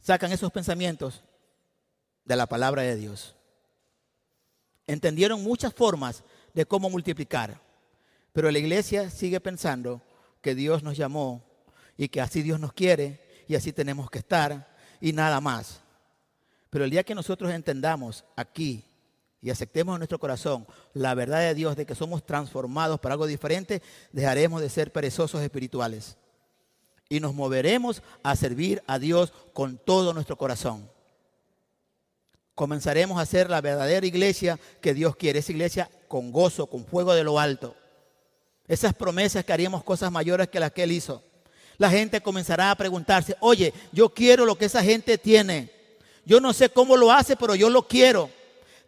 [0.00, 1.22] sacan esos pensamientos
[2.26, 3.34] de la palabra de Dios.
[4.86, 7.60] Entendieron muchas formas de cómo multiplicar,
[8.32, 10.02] pero la iglesia sigue pensando
[10.42, 11.42] que Dios nos llamó
[11.96, 15.80] y que así Dios nos quiere y así tenemos que estar y nada más.
[16.68, 18.84] Pero el día que nosotros entendamos aquí
[19.40, 23.26] y aceptemos en nuestro corazón la verdad de Dios de que somos transformados para algo
[23.26, 26.16] diferente, dejaremos de ser perezosos espirituales
[27.08, 30.95] y nos moveremos a servir a Dios con todo nuestro corazón
[32.56, 35.38] comenzaremos a ser la verdadera iglesia que Dios quiere.
[35.38, 37.76] Esa iglesia con gozo, con fuego de lo alto.
[38.66, 41.22] Esas promesas que haríamos cosas mayores que las que Él hizo.
[41.76, 45.70] La gente comenzará a preguntarse, oye, yo quiero lo que esa gente tiene.
[46.24, 48.30] Yo no sé cómo lo hace, pero yo lo quiero.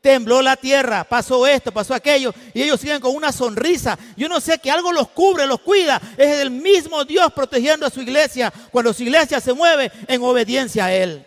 [0.01, 3.99] Tembló la tierra, pasó esto, pasó aquello, y ellos siguen con una sonrisa.
[4.17, 6.01] Yo no sé que algo los cubre, los cuida.
[6.17, 10.87] Es el mismo Dios protegiendo a su iglesia cuando su iglesia se mueve en obediencia
[10.87, 11.27] a Él.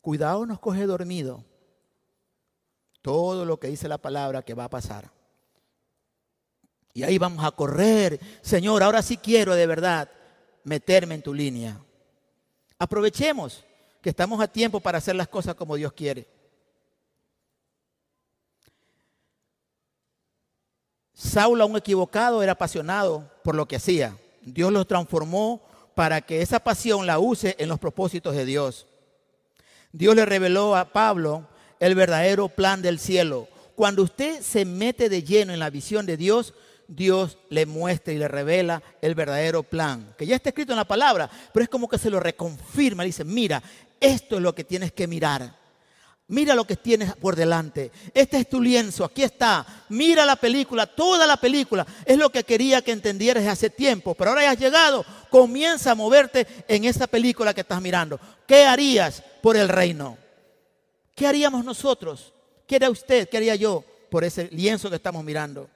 [0.00, 1.44] Cuidado nos coge dormido
[3.02, 5.10] todo lo que dice la palabra que va a pasar.
[6.92, 8.20] Y ahí vamos a correr.
[8.42, 10.10] Señor, ahora sí quiero de verdad
[10.64, 11.80] meterme en tu línea.
[12.78, 13.64] Aprovechemos
[14.00, 16.26] que estamos a tiempo para hacer las cosas como Dios quiere.
[21.12, 24.16] Saulo, un equivocado, era apasionado por lo que hacía.
[24.40, 25.60] Dios lo transformó
[25.94, 28.86] para que esa pasión la use en los propósitos de Dios.
[29.92, 31.48] Dios le reveló a Pablo
[31.78, 33.48] el verdadero plan del cielo.
[33.74, 36.54] Cuando usted se mete de lleno en la visión de Dios,
[36.86, 40.84] Dios le muestra y le revela el verdadero plan, que ya está escrito en la
[40.84, 43.62] palabra, pero es como que se lo reconfirma, le dice, mira,
[44.00, 45.59] esto es lo que tienes que mirar.
[46.30, 47.90] Mira lo que tienes por delante.
[48.14, 49.66] Este es tu lienzo, aquí está.
[49.88, 51.84] Mira la película, toda la película.
[52.04, 55.04] Es lo que quería que entendieras hace tiempo, pero ahora ya has llegado.
[55.28, 58.20] Comienza a moverte en esa película que estás mirando.
[58.46, 60.16] ¿Qué harías por el reino?
[61.16, 62.32] ¿Qué haríamos nosotros?
[62.64, 63.28] ¿Qué haría usted?
[63.28, 65.68] ¿Qué haría yo por ese lienzo que estamos mirando?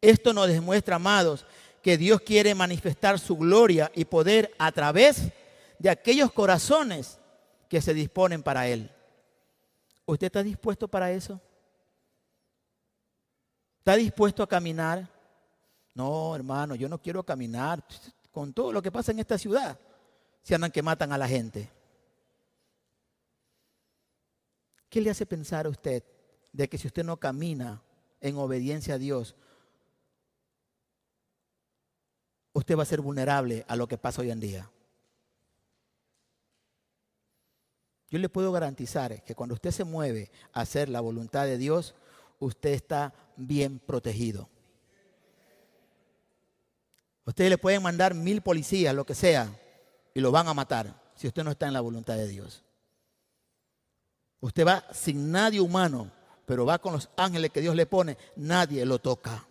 [0.00, 1.44] Esto nos demuestra, amados,
[1.82, 5.24] que Dios quiere manifestar su gloria y poder a través
[5.78, 7.18] de aquellos corazones
[7.68, 8.90] que se disponen para Él.
[10.06, 11.40] ¿Usted está dispuesto para eso?
[13.78, 15.08] ¿Está dispuesto a caminar?
[15.94, 17.84] No, hermano, yo no quiero caminar
[18.30, 19.78] con todo lo que pasa en esta ciudad.
[20.42, 21.70] Si andan que matan a la gente.
[24.88, 26.04] ¿Qué le hace pensar a usted
[26.52, 27.82] de que si usted no camina
[28.20, 29.34] en obediencia a Dios,
[32.52, 34.70] usted va a ser vulnerable a lo que pasa hoy en día?
[38.08, 41.94] Yo le puedo garantizar que cuando usted se mueve a hacer la voluntad de Dios,
[42.38, 44.48] usted está bien protegido.
[47.24, 49.50] Ustedes le pueden mandar mil policías, lo que sea,
[50.14, 52.62] y lo van a matar si usted no está en la voluntad de Dios.
[54.38, 56.12] Usted va sin nadie humano,
[56.44, 59.48] pero va con los ángeles que Dios le pone, nadie lo toca.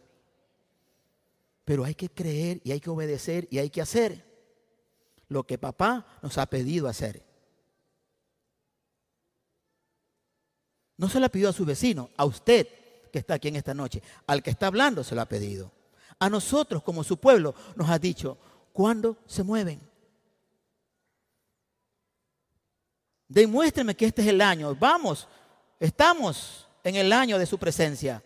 [1.66, 4.24] Pero hay que creer y hay que obedecer y hay que hacer
[5.28, 7.25] lo que papá nos ha pedido hacer.
[10.98, 12.68] No se lo ha pedido a su vecino, a usted
[13.12, 14.02] que está aquí en esta noche.
[14.28, 15.72] Al que está hablando se lo ha pedido.
[16.20, 18.38] A nosotros como su pueblo nos ha dicho,
[18.72, 19.82] ¿cuándo se mueven?
[23.28, 24.76] Demuéstreme que este es el año.
[24.76, 25.28] Vamos,
[25.80, 28.24] estamos en el año de su presencia.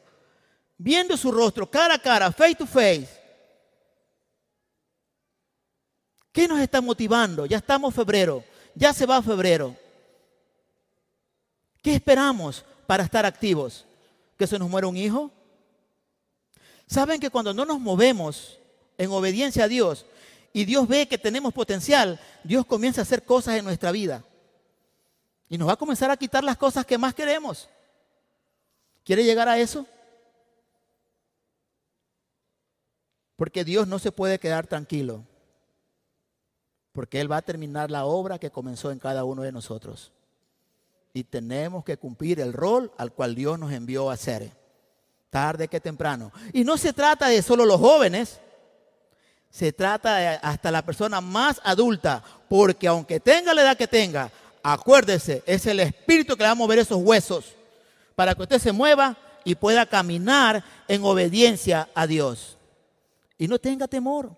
[0.77, 3.09] Viendo su rostro cara a cara, face to face.
[6.31, 7.45] ¿Qué nos está motivando?
[7.45, 8.43] Ya estamos febrero,
[8.75, 9.75] ya se va febrero.
[11.81, 13.85] ¿Qué esperamos para estar activos?
[14.37, 15.31] ¿Que se nos muera un hijo?
[16.87, 18.59] ¿Saben que cuando no nos movemos
[18.97, 20.05] en obediencia a Dios
[20.51, 24.23] y Dios ve que tenemos potencial, Dios comienza a hacer cosas en nuestra vida?
[25.47, 27.69] Y nos va a comenzar a quitar las cosas que más queremos.
[29.03, 29.85] ¿Quiere llegar a eso?
[33.35, 35.23] Porque Dios no se puede quedar tranquilo.
[36.91, 40.11] Porque Él va a terminar la obra que comenzó en cada uno de nosotros
[41.13, 44.51] y tenemos que cumplir el rol al cual Dios nos envió a hacer,
[45.29, 46.31] tarde que temprano.
[46.53, 48.39] Y no se trata de solo los jóvenes,
[49.49, 54.31] se trata de hasta la persona más adulta, porque aunque tenga la edad que tenga,
[54.61, 57.55] acuérdese, es el espíritu que le va a mover esos huesos
[58.15, 62.57] para que usted se mueva y pueda caminar en obediencia a Dios.
[63.37, 64.35] Y no tenga temor,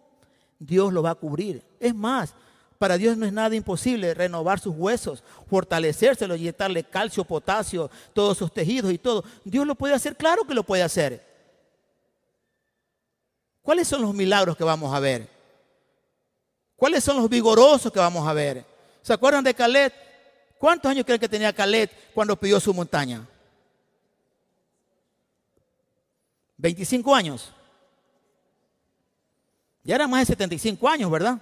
[0.60, 1.64] Dios lo va a cubrir.
[1.80, 2.34] Es más,
[2.82, 8.52] para Dios no es nada imposible renovar sus huesos, fortalecérselos, inyectarle calcio, potasio, todos sus
[8.52, 9.24] tejidos y todo.
[9.46, 11.24] Dios lo puede hacer, claro que lo puede hacer.
[13.62, 15.30] ¿Cuáles son los milagros que vamos a ver?
[16.76, 18.66] ¿Cuáles son los vigorosos que vamos a ver?
[19.04, 19.94] ¿Se acuerdan de Caleb?
[20.58, 23.28] ¿Cuántos años creen que tenía Caleb cuando pidió su montaña?
[26.58, 27.54] 25 años.
[29.84, 31.40] Ya era más de 75 años, ¿verdad?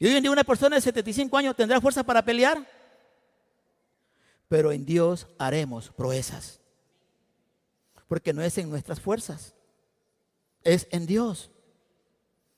[0.00, 2.66] Y hoy en día una persona de 75 años tendrá fuerza para pelear.
[4.48, 6.58] Pero en Dios haremos proezas.
[8.08, 9.54] Porque no es en nuestras fuerzas.
[10.64, 11.50] Es en Dios.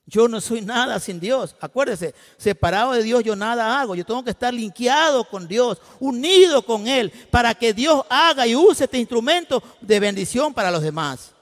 [0.07, 1.57] Yo no soy nada sin Dios.
[1.61, 3.96] Acuérdese, separado de Dios yo nada hago.
[3.96, 8.55] Yo tengo que estar linkeado con Dios, unido con Él, para que Dios haga y
[8.55, 11.33] use este instrumento de bendición para los demás.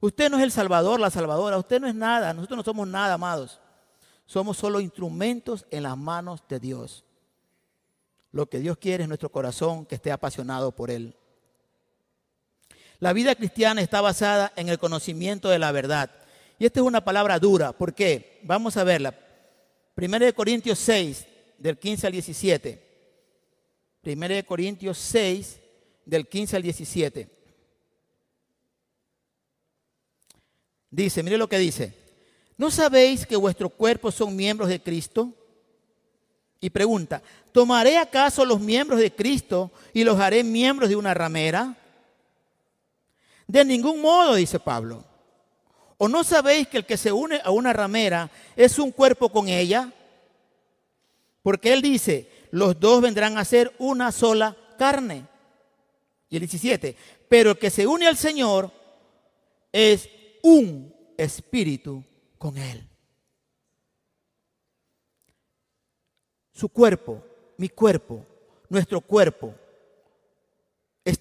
[0.00, 1.58] Usted no es el Salvador, la Salvadora.
[1.58, 2.34] Usted no es nada.
[2.34, 3.61] Nosotros no somos nada, amados.
[4.32, 7.04] Somos solo instrumentos en las manos de Dios.
[8.30, 11.14] Lo que Dios quiere es nuestro corazón que esté apasionado por Él.
[12.98, 16.10] La vida cristiana está basada en el conocimiento de la verdad.
[16.58, 17.72] Y esta es una palabra dura.
[17.72, 18.40] ¿Por qué?
[18.44, 19.14] Vamos a verla.
[19.94, 21.26] Primero de Corintios 6,
[21.58, 22.88] del 15 al 17.
[24.00, 25.60] Primero de Corintios 6,
[26.06, 27.28] del 15 al 17.
[30.88, 32.01] Dice, mire lo que dice.
[32.56, 35.32] ¿No sabéis que vuestros cuerpos son miembros de Cristo?
[36.60, 41.76] Y pregunta, ¿tomaré acaso los miembros de Cristo y los haré miembros de una ramera?
[43.48, 45.04] De ningún modo, dice Pablo.
[45.98, 49.48] ¿O no sabéis que el que se une a una ramera es un cuerpo con
[49.48, 49.92] ella?
[51.42, 55.26] Porque él dice, los dos vendrán a ser una sola carne.
[56.28, 56.96] Y el 17,
[57.28, 58.70] pero el que se une al Señor
[59.72, 60.08] es
[60.42, 62.04] un espíritu
[62.42, 62.84] con Él.
[66.50, 67.24] Su cuerpo,
[67.56, 68.26] mi cuerpo,
[68.68, 69.54] nuestro cuerpo,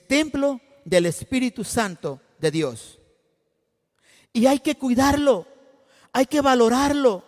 [0.08, 2.98] templo del Espíritu Santo de Dios.
[4.34, 5.46] Y hay que cuidarlo,
[6.12, 7.24] hay que valorarlo.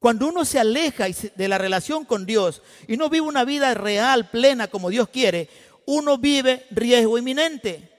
[0.00, 1.06] Cuando uno se aleja
[1.36, 5.48] de la relación con Dios y no vive una vida real, plena, como Dios quiere,
[5.86, 7.91] uno vive riesgo inminente.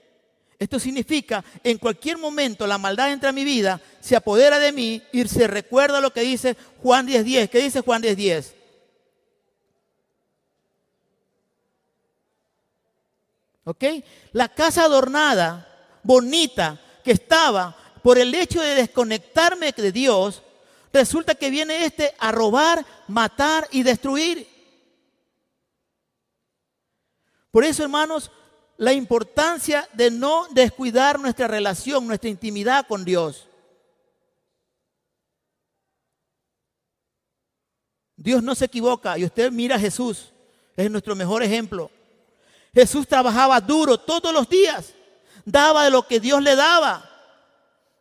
[0.58, 5.02] Esto significa, en cualquier momento la maldad entra a mi vida, se apodera de mí
[5.12, 7.48] y se recuerda lo que dice Juan 10.10.
[7.48, 8.52] ¿Qué dice Juan 10.10?
[13.64, 13.84] ¿Ok?
[14.32, 20.42] La casa adornada, bonita, que estaba por el hecho de desconectarme de Dios,
[20.92, 24.46] resulta que viene este a robar, matar y destruir.
[27.50, 28.30] Por eso, hermanos,
[28.76, 33.48] la importancia de no descuidar nuestra relación, nuestra intimidad con Dios.
[38.16, 40.32] Dios no se equivoca y usted mira a Jesús,
[40.76, 41.90] es nuestro mejor ejemplo.
[42.72, 44.94] Jesús trabajaba duro todos los días,
[45.44, 47.10] daba de lo que Dios le daba.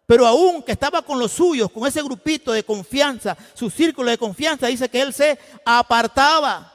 [0.05, 4.17] Pero aún que estaba con los suyos, con ese grupito de confianza, su círculo de
[4.17, 6.72] confianza, dice que él se apartaba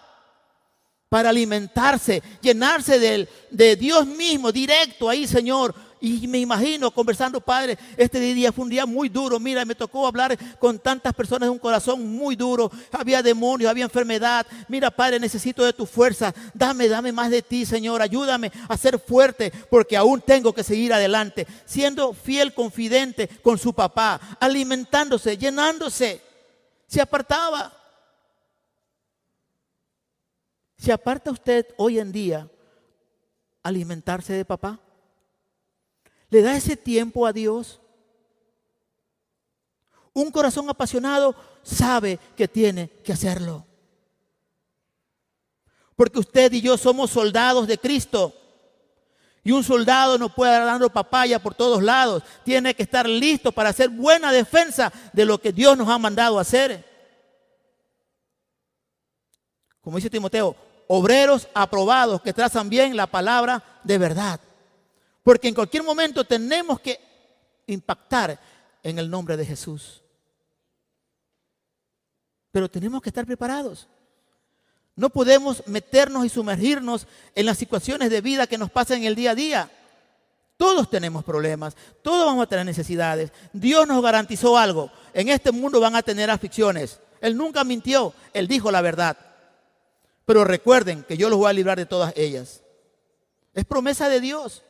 [1.08, 7.76] para alimentarse, llenarse de, de Dios mismo, directo ahí, Señor, y me imagino conversando, Padre,
[7.96, 9.40] este día fue un día muy duro.
[9.40, 12.70] Mira, me tocó hablar con tantas personas de un corazón muy duro.
[12.92, 14.46] Había demonios, había enfermedad.
[14.68, 16.32] Mira, Padre, necesito de tu fuerza.
[16.54, 18.00] Dame, dame más de ti, Señor.
[18.00, 21.46] Ayúdame a ser fuerte porque aún tengo que seguir adelante.
[21.64, 26.20] Siendo fiel, confidente con su papá, alimentándose, llenándose.
[26.86, 27.77] Se apartaba.
[30.78, 32.48] ¿Se aparta usted hoy en día
[33.64, 34.78] alimentarse de papá?
[36.30, 37.80] ¿Le da ese tiempo a Dios?
[40.12, 43.66] Un corazón apasionado sabe que tiene que hacerlo.
[45.96, 48.32] Porque usted y yo somos soldados de Cristo.
[49.42, 52.22] Y un soldado no puede dando papaya por todos lados.
[52.44, 56.38] Tiene que estar listo para hacer buena defensa de lo que Dios nos ha mandado
[56.38, 56.84] hacer.
[59.80, 60.54] Como dice Timoteo,
[60.88, 64.40] obreros aprobados que trazan bien la palabra de verdad.
[65.22, 66.98] Porque en cualquier momento tenemos que
[67.66, 68.38] impactar
[68.82, 70.02] en el nombre de Jesús.
[72.50, 73.86] Pero tenemos que estar preparados.
[74.96, 79.14] No podemos meternos y sumergirnos en las situaciones de vida que nos pasan en el
[79.14, 79.70] día a día.
[80.56, 83.30] Todos tenemos problemas, todos vamos a tener necesidades.
[83.52, 84.90] Dios nos garantizó algo.
[85.14, 86.98] En este mundo van a tener aflicciones.
[87.20, 89.16] Él nunca mintió, Él dijo la verdad.
[90.28, 92.60] Pero recuerden que yo los voy a librar de todas ellas.
[93.54, 94.62] Es promesa de Dios.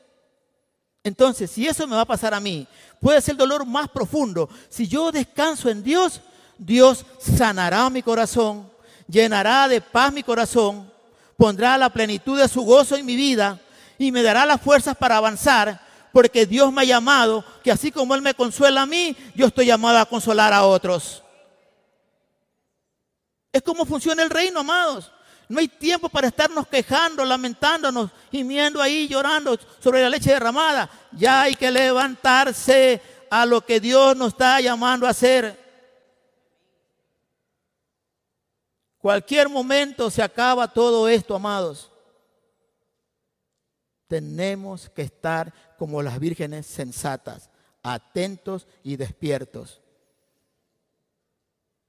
[1.03, 2.69] Entonces, si eso me va a pasar a mí,
[3.01, 4.49] puede ser dolor más profundo.
[4.69, 6.21] Si yo descanso en Dios,
[6.59, 8.71] Dios sanará mi corazón,
[9.09, 10.93] llenará de paz mi corazón,
[11.37, 13.61] pondrá la plenitud de su gozo en mi vida
[13.99, 15.81] y me dará las fuerzas para avanzar,
[16.13, 19.67] porque Dios me ha llamado, que así como Él me consuela a mí, yo estoy
[19.67, 21.25] llamado a consolar a otros.
[23.53, 25.11] Es como funciona el reino, amados.
[25.49, 30.91] No hay tiempo para estarnos quejando, lamentándonos, gimiendo ahí, llorando sobre la leche derramada.
[31.13, 35.59] Ya hay que levantarse a lo que Dios nos está llamando a hacer.
[38.99, 41.91] Cualquier momento se acaba todo esto, amados.
[44.07, 47.49] Tenemos que estar como las vírgenes sensatas,
[47.83, 49.81] atentos y despiertos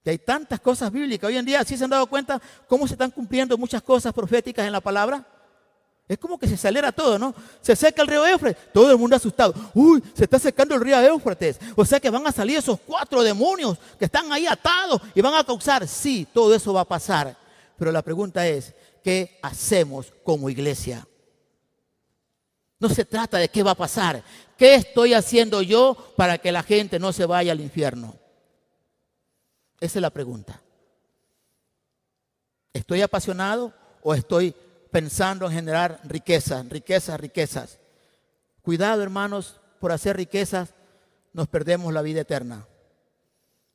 [0.05, 1.27] hay tantas cosas bíblicas.
[1.27, 4.65] Hoy en día, ¿sí se han dado cuenta cómo se están cumpliendo muchas cosas proféticas
[4.65, 5.25] en la palabra?
[6.07, 7.35] Es como que se acelera todo, ¿no?
[7.61, 9.53] Se seca el río Éufrates, todo el mundo asustado.
[9.75, 11.59] Uy, se está secando el río Éufrates.
[11.75, 15.35] O sea que van a salir esos cuatro demonios que están ahí atados y van
[15.35, 15.87] a causar.
[15.87, 17.37] Sí, todo eso va a pasar.
[17.77, 18.73] Pero la pregunta es,
[19.03, 21.07] ¿qué hacemos como iglesia?
[22.79, 24.23] No se trata de qué va a pasar.
[24.57, 28.15] ¿Qué estoy haciendo yo para que la gente no se vaya al infierno?
[29.79, 30.61] Esa es la pregunta.
[32.73, 33.73] ¿Estoy apasionado
[34.03, 34.55] o estoy
[34.91, 37.79] pensando en generar riquezas, riquezas, riquezas?
[38.61, 40.73] Cuidado, hermanos, por hacer riquezas
[41.33, 42.67] nos perdemos la vida eterna.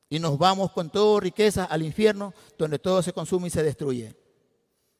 [0.09, 4.14] Y nos vamos con todo riqueza al infierno donde todo se consume y se destruye.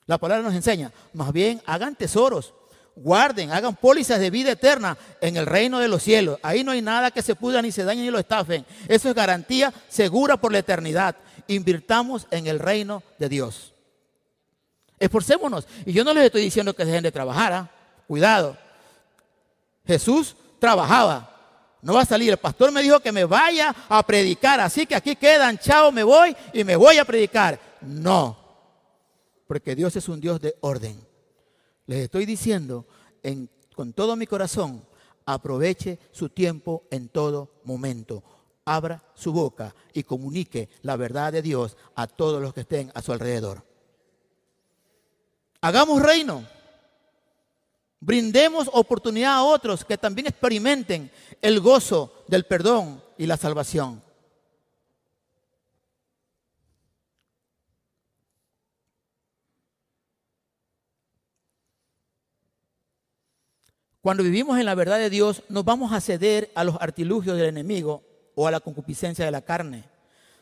[0.07, 2.55] La palabra nos enseña, más bien hagan tesoros
[2.97, 6.39] guarden, hagan pólizas de vida eterna en el reino de los cielos.
[6.43, 8.65] Ahí no hay nada que se pudra ni se dañe ni lo estafen.
[8.89, 11.17] Eso es garantía segura por la eternidad.
[11.47, 13.73] Invirtamos en el reino de Dios.
[14.99, 15.67] Esforcémonos.
[15.85, 17.53] Y yo no les estoy diciendo que dejen de trabajar.
[17.53, 17.71] ¿ah?
[18.07, 18.57] Cuidado.
[19.87, 21.31] Jesús trabajaba.
[21.83, 22.31] No va a salir.
[22.31, 24.61] El pastor me dijo que me vaya a predicar.
[24.61, 25.59] Así que aquí quedan.
[25.59, 27.59] Chao, me voy y me voy a predicar.
[27.83, 28.39] No.
[29.47, 31.14] Porque Dios es un Dios de orden.
[31.87, 32.87] Les estoy diciendo
[33.75, 34.87] con todo mi corazón,
[35.27, 38.23] aproveche su tiempo en todo momento.
[38.67, 43.03] Abra su boca y comunique la verdad de Dios a todos los que estén a
[43.03, 43.65] su alrededor.
[45.61, 46.47] Hagamos reino.
[48.01, 51.11] Brindemos oportunidad a otros que también experimenten
[51.41, 54.03] el gozo del perdón y la salvación.
[64.05, 67.47] Cuando vivimos en la verdad de Dios, no vamos a ceder a los artilugios del
[67.47, 68.03] enemigo
[68.35, 69.85] o a la concupiscencia de la carne,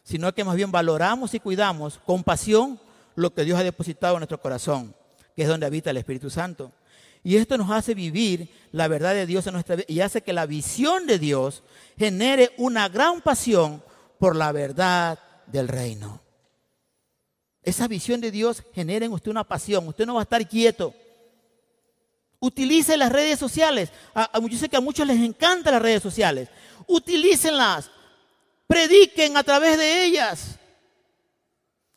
[0.02, 2.80] sino que más bien valoramos y cuidamos con pasión
[3.14, 4.96] lo que Dios ha depositado en nuestro corazón,
[5.36, 6.72] que es donde habita el Espíritu Santo.
[7.22, 10.32] Y esto nos hace vivir la verdad de Dios en nuestra vida y hace que
[10.32, 11.62] la visión de Dios
[11.96, 13.80] genere una gran pasión
[14.18, 16.20] por la verdad del reino.
[17.62, 19.86] Esa visión de Dios genera en usted una pasión.
[19.86, 20.92] Usted no va a estar quieto.
[22.42, 23.90] Utilice las redes sociales.
[24.50, 26.48] yo sé que a muchos les encantan las redes sociales.
[26.88, 27.88] Utilícenlas.
[28.66, 30.58] Prediquen a través de ellas.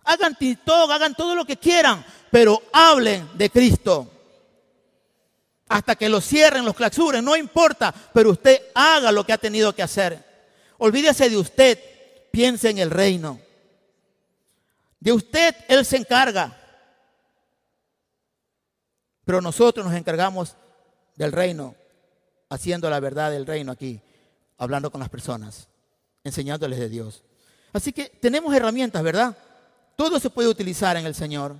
[0.03, 4.07] Hagan TikTok, hagan todo lo que quieran, pero hablen de Cristo.
[5.67, 9.73] Hasta que lo cierren, los claxuren, no importa, pero usted haga lo que ha tenido
[9.73, 10.23] que hacer.
[10.77, 11.79] Olvídese de usted,
[12.29, 13.39] piense en el reino.
[14.99, 16.55] De usted Él se encarga.
[19.25, 20.55] Pero nosotros nos encargamos
[21.15, 21.75] del reino,
[22.49, 23.99] haciendo la verdad del reino aquí,
[24.57, 25.67] hablando con las personas,
[26.23, 27.23] enseñándoles de Dios.
[27.73, 29.35] Así que tenemos herramientas, ¿verdad?
[29.95, 31.59] Todo se puede utilizar en el Señor.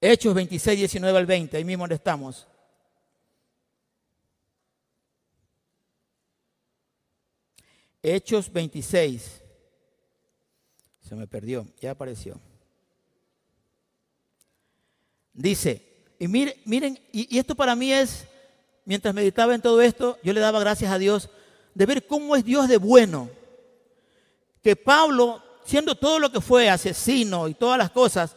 [0.00, 2.46] Hechos 26, 19 al 20, ahí mismo donde estamos.
[8.02, 9.42] Hechos 26.
[11.00, 12.38] Se me perdió, ya apareció.
[15.38, 15.80] Dice,
[16.18, 18.26] y miren, miren y, esto para mí es,
[18.84, 21.30] mientras meditaba en todo esto, yo le daba gracias a Dios
[21.74, 23.30] de ver cómo es Dios de bueno.
[24.64, 28.34] Que Pablo, siendo todo lo que fue, asesino y todas las cosas,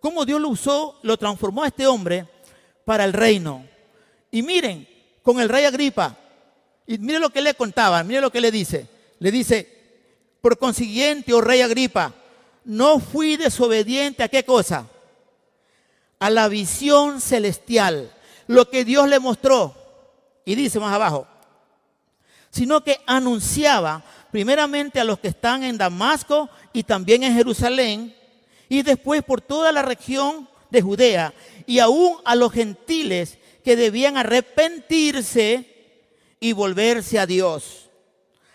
[0.00, 2.26] cómo Dios lo usó, lo transformó a este hombre
[2.84, 3.64] para el reino.
[4.32, 4.88] Y miren,
[5.22, 6.18] con el rey Agripa,
[6.88, 8.88] y miren lo que le contaba, miren lo que le dice.
[9.20, 9.68] Le dice,
[10.40, 12.12] por consiguiente, oh rey Agripa,
[12.64, 14.88] no fui desobediente a qué cosa?
[16.22, 18.12] A la visión celestial,
[18.46, 19.74] lo que Dios le mostró.
[20.44, 21.26] Y dice más abajo,
[22.48, 28.14] sino que anunciaba primeramente a los que están en Damasco y también en Jerusalén,
[28.68, 31.34] y después por toda la región de Judea,
[31.66, 35.98] y aún a los gentiles que debían arrepentirse
[36.38, 37.90] y volverse a Dios,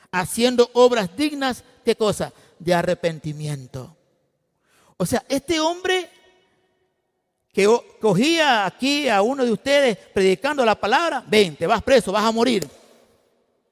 [0.10, 2.32] haciendo obras dignas, ¿qué cosa?
[2.60, 3.94] De arrepentimiento.
[4.96, 6.10] O sea, este hombre
[7.58, 7.68] que
[8.00, 12.32] cogía aquí a uno de ustedes predicando la palabra, ven, te vas preso, vas a
[12.32, 12.70] morir.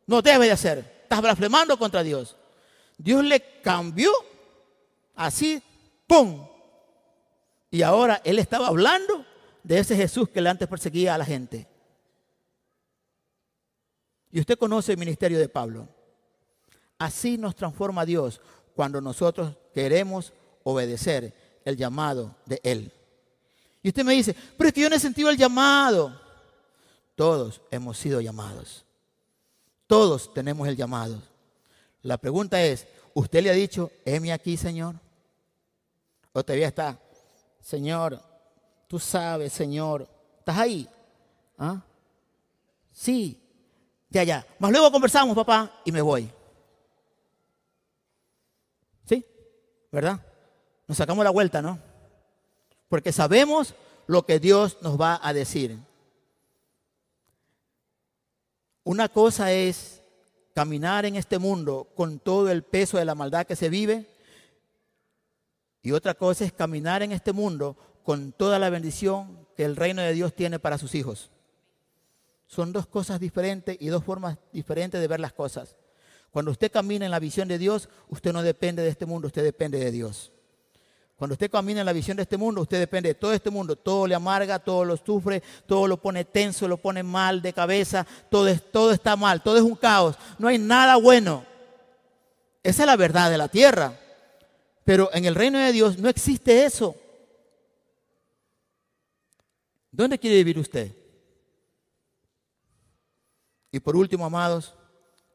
[0.08, 1.02] No debe de hacer.
[1.04, 2.36] Estás blasfemando contra Dios.
[2.98, 4.12] Dios le cambió
[5.14, 5.62] así,
[6.08, 6.48] ¡pum!
[7.70, 9.24] Y ahora él estaba hablando
[9.62, 11.68] de ese Jesús que le antes perseguía a la gente.
[14.32, 15.88] Y usted conoce el ministerio de Pablo.
[16.98, 18.42] Así nos transforma Dios
[18.76, 20.34] cuando nosotros queremos
[20.64, 22.92] obedecer el llamado de Él.
[23.86, 26.20] Y usted me dice, pero es que yo no he sentido el llamado.
[27.14, 28.84] Todos hemos sido llamados.
[29.86, 31.22] Todos tenemos el llamado.
[32.02, 34.96] La pregunta es, ¿usted le ha dicho, heme aquí, Señor?
[36.34, 37.00] O todavía está,
[37.62, 38.20] Señor,
[38.88, 40.10] tú sabes, Señor,
[40.40, 40.90] ¿estás ahí?
[41.56, 41.80] ¿Ah?
[42.92, 43.40] Sí,
[44.10, 44.48] ya, ya.
[44.58, 46.28] Más luego conversamos, papá, y me voy.
[49.08, 49.24] ¿Sí?
[49.92, 50.20] ¿Verdad?
[50.88, 51.94] Nos sacamos la vuelta, ¿no?
[52.96, 53.76] Porque sabemos
[54.08, 55.78] lo que Dios nos va a decir.
[58.86, 60.02] Una cosa es
[60.54, 64.08] caminar en este mundo con todo el peso de la maldad que se vive
[65.82, 67.76] y otra cosa es caminar en este mundo
[68.06, 71.32] con toda la bendición que el reino de Dios tiene para sus hijos.
[72.48, 75.76] Son dos cosas diferentes y dos formas diferentes de ver las cosas.
[76.32, 79.44] Cuando usted camina en la visión de Dios, usted no depende de este mundo, usted
[79.44, 80.32] depende de Dios.
[81.16, 83.76] Cuando usted camina en la visión de este mundo, usted depende de todo este mundo.
[83.78, 88.06] Todo le amarga, todo lo sufre, todo lo pone tenso, lo pone mal de cabeza,
[88.30, 90.18] todo, todo está mal, todo es un caos.
[90.38, 91.46] No hay nada bueno.
[92.64, 93.98] Esa es la verdad de la tierra.
[94.84, 96.96] Pero en el reino de Dios no existe eso.
[99.90, 100.92] ¿Dónde quiere vivir usted?
[103.72, 104.76] Y por último, amados,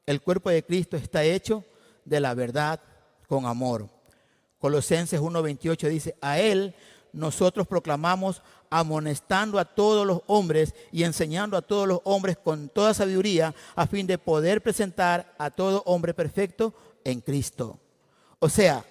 [0.05, 1.65] el cuerpo de Cristo está hecho
[2.05, 2.81] de la verdad
[3.27, 3.89] con amor.
[4.61, 6.75] Colosenses 1.28 dice, a Él
[7.13, 12.95] nosotros proclamamos amonestando a todos los hombres y enseñando a todos los hombres con toda
[12.95, 17.79] sabiduría, a fin de poder presentar a todo hombre perfecto en Cristo.
[18.39, 18.85] O sea,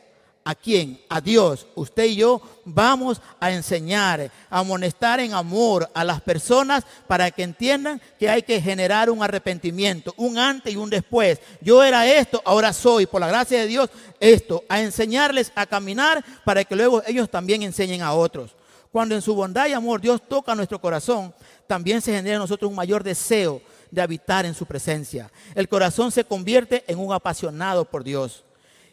[0.49, 0.99] ¿A quién?
[1.09, 1.67] A Dios.
[1.75, 7.43] Usted y yo vamos a enseñar, a amonestar en amor a las personas para que
[7.43, 11.39] entiendan que hay que generar un arrepentimiento, un antes y un después.
[11.61, 14.63] Yo era esto, ahora soy, por la gracia de Dios, esto.
[14.69, 18.55] A enseñarles a caminar para que luego ellos también enseñen a otros.
[18.91, 21.31] Cuando en su bondad y amor Dios toca nuestro corazón,
[21.67, 25.31] también se genera en nosotros un mayor deseo de habitar en su presencia.
[25.53, 28.45] El corazón se convierte en un apasionado por Dios.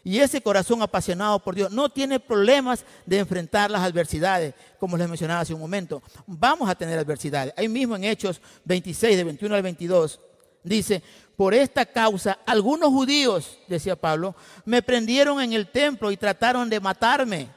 [0.07, 5.09] Y ese corazón apasionado por Dios no tiene problemas de enfrentar las adversidades, como les
[5.09, 6.01] mencionaba hace un momento.
[6.29, 7.53] Vamos a tener adversidades.
[7.57, 10.21] Ahí mismo en Hechos 26, de 21 al 22,
[10.63, 11.03] dice,
[11.35, 16.79] por esta causa algunos judíos, decía Pablo, me prendieron en el templo y trataron de
[16.79, 17.49] matarme.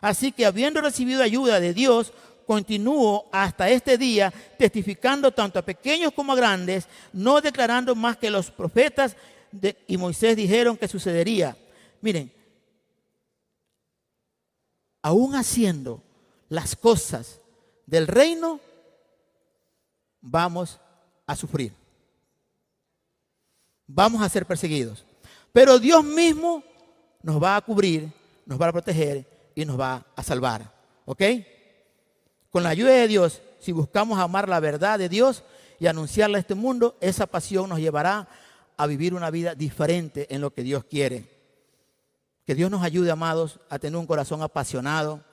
[0.00, 2.12] Así que habiendo recibido ayuda de Dios,
[2.46, 8.30] continúo hasta este día testificando tanto a pequeños como a grandes, no declarando más que
[8.30, 9.16] los profetas
[9.86, 11.56] y Moisés dijeron que sucedería.
[12.00, 12.32] Miren,
[15.02, 16.02] aún haciendo
[16.48, 17.40] las cosas
[17.86, 18.60] del reino,
[20.20, 20.80] vamos
[21.26, 21.72] a sufrir.
[23.86, 25.04] Vamos a ser perseguidos.
[25.52, 26.62] Pero Dios mismo
[27.22, 28.12] nos va a cubrir,
[28.44, 30.72] nos va a proteger y nos va a salvar.
[31.04, 31.22] ¿Ok?
[32.50, 35.44] Con la ayuda de Dios, si buscamos amar la verdad de Dios
[35.78, 38.28] y anunciarla a este mundo, esa pasión nos llevará
[38.76, 41.24] a vivir una vida diferente en lo que Dios quiere.
[42.44, 45.24] Que Dios nos ayude, amados, a tener un corazón apasionado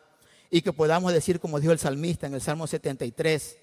[0.50, 3.58] y que podamos decir, como dijo el salmista en el Salmo 73,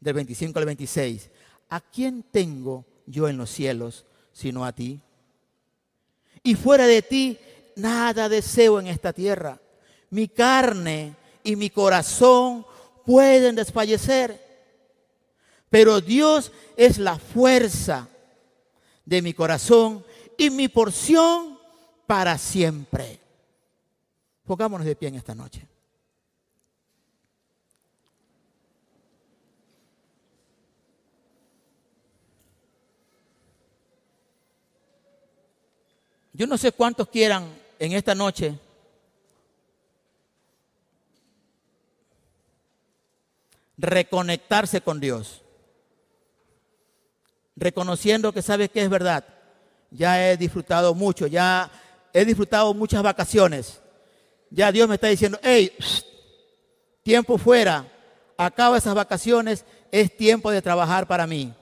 [0.00, 1.30] del 25 al 26,
[1.68, 5.00] ¿a quién tengo yo en los cielos sino a ti?
[6.42, 7.38] Y fuera de ti,
[7.76, 9.60] nada deseo en esta tierra.
[10.10, 11.14] Mi carne
[11.44, 12.66] y mi corazón
[13.06, 14.40] pueden desfallecer,
[15.70, 18.08] pero Dios es la fuerza
[19.04, 20.04] de mi corazón
[20.38, 21.58] y mi porción
[22.06, 23.20] para siempre.
[24.44, 25.66] Pongámonos de pie en esta noche.
[36.34, 37.46] Yo no sé cuántos quieran
[37.78, 38.58] en esta noche
[43.76, 45.41] reconectarse con Dios
[47.62, 49.24] reconociendo que sabes que es verdad.
[49.90, 51.70] Ya he disfrutado mucho, ya
[52.12, 53.80] he disfrutado muchas vacaciones.
[54.50, 55.72] Ya Dios me está diciendo, hey,
[57.02, 57.90] tiempo fuera,
[58.36, 61.54] acaba esas vacaciones, es tiempo de trabajar para mí.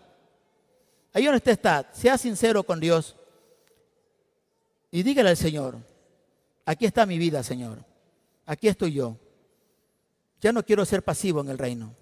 [1.12, 3.16] Ahí donde usted está, sea sincero con Dios
[4.92, 5.78] y dígale al Señor,
[6.64, 7.84] aquí está mi vida, Señor,
[8.46, 9.16] aquí estoy yo.
[10.40, 11.94] Ya no quiero ser pasivo en el reino.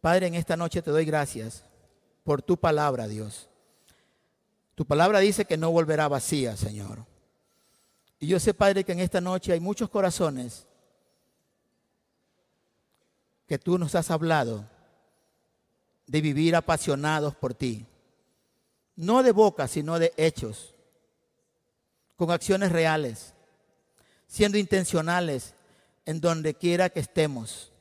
[0.00, 1.67] Padre, en esta noche te doy gracias
[2.28, 3.48] por tu palabra, Dios.
[4.74, 7.06] Tu palabra dice que no volverá vacía, Señor.
[8.20, 10.66] Y yo sé, Padre, que en esta noche hay muchos corazones
[13.46, 14.68] que tú nos has hablado
[16.06, 17.86] de vivir apasionados por ti.
[18.94, 20.74] No de boca, sino de hechos,
[22.16, 23.32] con acciones reales,
[24.26, 25.54] siendo intencionales
[26.04, 27.72] en donde quiera que estemos.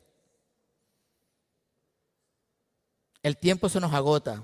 [3.24, 4.44] El tiempo se nos agota.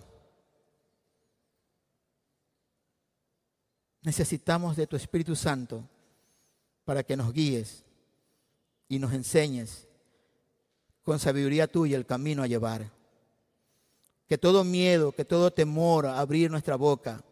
[4.02, 5.84] Necesitamos de tu Espíritu Santo
[6.84, 7.84] para que nos guíes
[8.90, 9.88] y nos enseñes
[11.04, 12.90] con sabiduría tuya el camino a llevar.
[14.28, 17.24] Que todo miedo, que todo temor a abrir nuestra boca,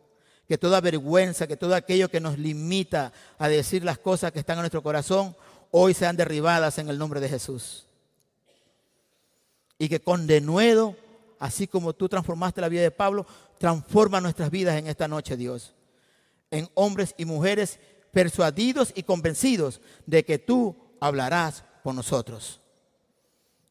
[0.47, 4.57] que toda vergüenza, que todo aquello que nos limita a decir las cosas que están
[4.57, 5.35] en nuestro corazón,
[5.71, 7.85] hoy sean derribadas en el nombre de Jesús.
[9.77, 10.95] Y que con denuedo
[11.41, 13.25] así como tú transformaste la vida de Pablo,
[13.57, 15.73] transforma nuestras vidas en esta noche, Dios.
[16.51, 17.79] En hombres y mujeres
[18.11, 22.61] persuadidos y convencidos de que tú hablarás por nosotros.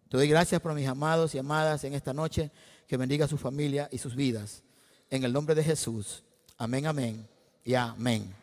[0.08, 2.50] Te doy gracias por mis amados y amadas en esta noche.
[2.88, 4.64] Que bendiga su familia y sus vidas.
[5.08, 6.24] En el nombre de Jesús.
[6.58, 7.28] Amén, amén
[7.64, 8.34] y amén.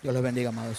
[0.00, 0.78] Dios los bendiga, amados.